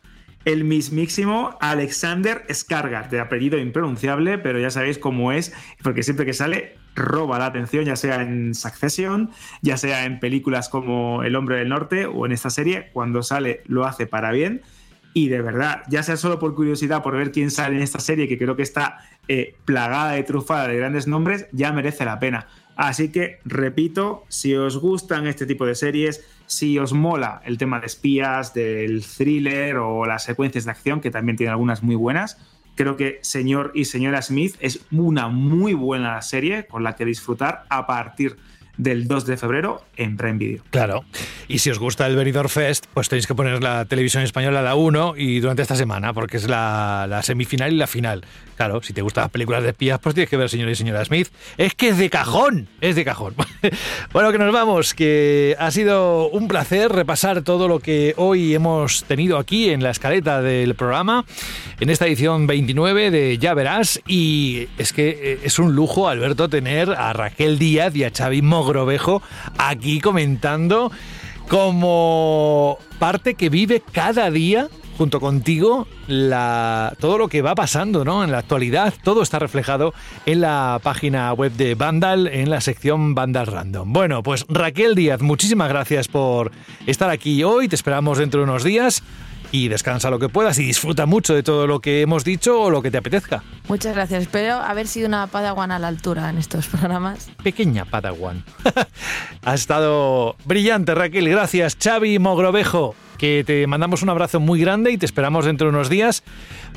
[0.46, 6.34] el mismísimo Alexander Skargar, de apellido impronunciable, pero ya sabéis cómo es, porque siempre que
[6.34, 9.32] sale roba la atención, ya sea en Succession,
[9.62, 13.62] ya sea en películas como El hombre del norte o en esta serie, cuando sale
[13.66, 14.62] lo hace para bien.
[15.18, 18.28] Y de verdad, ya sea solo por curiosidad, por ver quién sale en esta serie,
[18.28, 18.97] que creo que está
[19.30, 22.47] eh, plagada de trufada de grandes nombres, ya merece la pena.
[22.76, 27.80] Así que, repito, si os gustan este tipo de series, si os mola el tema
[27.80, 32.38] de espías, del thriller o las secuencias de acción, que también tiene algunas muy buenas,
[32.76, 37.63] creo que Señor y Señora Smith es una muy buena serie con la que disfrutar
[37.70, 38.41] a partir de
[38.78, 40.63] del 2 de febrero en Prime Video.
[40.71, 41.05] Claro.
[41.47, 44.63] Y si os gusta el Benidorm Fest, pues tenéis que poner la televisión española a
[44.63, 48.23] la 1 y durante esta semana, porque es la, semifinal y la final.
[48.55, 51.03] Claro, si te gustan las películas de espías, pues tienes que ver Señor y Señora
[51.03, 51.28] Smith.
[51.57, 53.36] Es que es de cajón, es de cajón.
[54.13, 59.03] bueno, que nos vamos, que ha sido un placer repasar todo lo que hoy hemos
[59.03, 61.26] tenido aquí en la escaleta del programa,
[61.80, 64.01] en esta edición 29 de Ya Verás.
[64.07, 68.41] Y es que eh, es un lujo, Alberto, tener a Raquel Díaz y a Xavi
[68.66, 69.22] Mogrovejo
[69.59, 70.91] aquí comentando
[71.49, 78.24] como parte que vive cada día junto contigo la, todo lo que va pasando ¿no?
[78.24, 78.91] en la actualidad.
[79.03, 79.93] Todo está reflejado
[80.26, 83.93] en la página web de Vandal, en la sección Vandal Random.
[83.93, 86.51] Bueno, pues Raquel Díaz, muchísimas gracias por
[86.88, 87.68] estar aquí hoy.
[87.68, 89.03] Te esperamos dentro de unos días
[89.52, 92.70] y descansa lo que puedas y disfruta mucho de todo lo que hemos dicho o
[92.70, 93.43] lo que te apetezca.
[93.68, 94.24] Muchas gracias.
[94.24, 97.30] Espero haber sido una padawan a la altura en estos programas.
[97.43, 98.43] Pequeña padawan.
[99.43, 101.30] ha estado brillante, Raquel.
[101.30, 102.96] Gracias, Xavi Mogrovejo.
[103.18, 106.24] Que te mandamos un abrazo muy grande y te esperamos dentro de unos días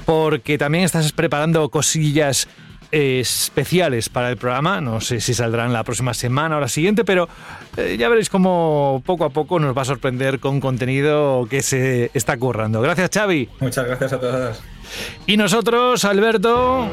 [0.07, 2.49] porque también estás preparando cosillas
[2.91, 4.81] especiales para el programa.
[4.81, 7.29] No sé si saldrán la próxima semana o la siguiente, pero
[7.77, 12.11] eh, ya veréis cómo poco a poco nos va a sorprender con contenido que se
[12.15, 12.81] está currando.
[12.81, 13.49] Gracias, Xavi.
[13.61, 14.63] Muchas gracias a todos.
[15.27, 16.89] Y nosotros, Alberto,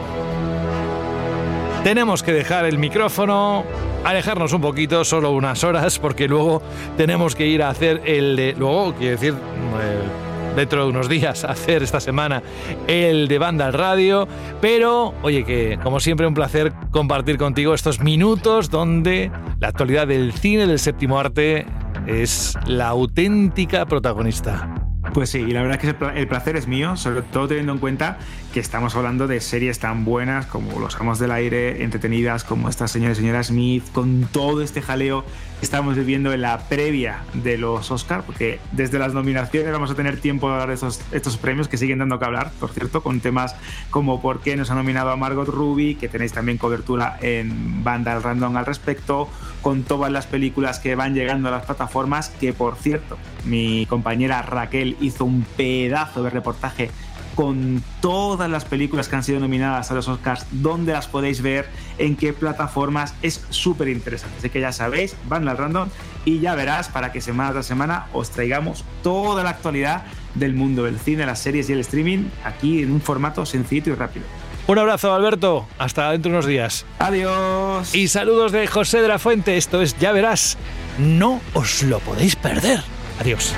[1.83, 3.63] tenemos que dejar el micrófono,
[4.03, 6.61] alejarnos un poquito, solo unas horas, porque luego
[6.97, 8.53] tenemos que ir a hacer el de.
[8.57, 9.33] Luego, quiero decir.
[9.33, 10.24] Eh,
[10.55, 12.41] dentro de unos días hacer esta semana
[12.87, 14.27] el de Banda al Radio.
[14.61, 20.33] Pero, oye, que como siempre un placer compartir contigo estos minutos donde la actualidad del
[20.33, 21.65] cine del séptimo arte
[22.07, 24.85] es la auténtica protagonista.
[25.13, 27.79] Pues sí, y la verdad es que el placer es mío, sobre todo teniendo en
[27.79, 28.17] cuenta
[28.55, 32.87] que estamos hablando de series tan buenas como Los Amos del Aire, entretenidas como esta
[32.87, 35.25] señora y señora Smith, con todo este jaleo
[35.59, 39.95] que estamos viviendo en la previa de los Oscars, porque desde las nominaciones vamos a
[39.95, 43.03] tener tiempo de hablar de estos, estos premios que siguen dando que hablar, por cierto,
[43.03, 43.57] con temas
[43.89, 48.17] como por qué nos ha nominado a Margot Ruby, que tenéis también cobertura en Banda
[48.19, 49.27] Random al respecto,
[49.61, 54.41] con todas las películas que van llegando a las plataformas, que por cierto, mi compañera
[54.43, 56.89] Raquel hizo un pedazo de reportaje
[57.36, 61.67] con todas las películas que han sido nominadas a los Oscars, dónde las podéis ver,
[61.97, 64.38] en qué plataformas, es súper interesante.
[64.39, 65.89] Así que ya sabéis, van al random
[66.23, 70.83] y ya verás para que semana tras semana os traigamos toda la actualidad del mundo
[70.83, 74.25] del cine, las series y el streaming aquí en un formato sencillo y rápido.
[74.67, 75.67] Un abrazo, Alberto.
[75.77, 76.86] Hasta dentro de unos días.
[76.97, 77.93] Adiós.
[77.93, 79.57] Y saludos de José de la Fuente.
[79.57, 80.57] Esto es Ya Verás.
[80.97, 82.81] No os lo podéis perder.
[83.19, 83.53] Adiós.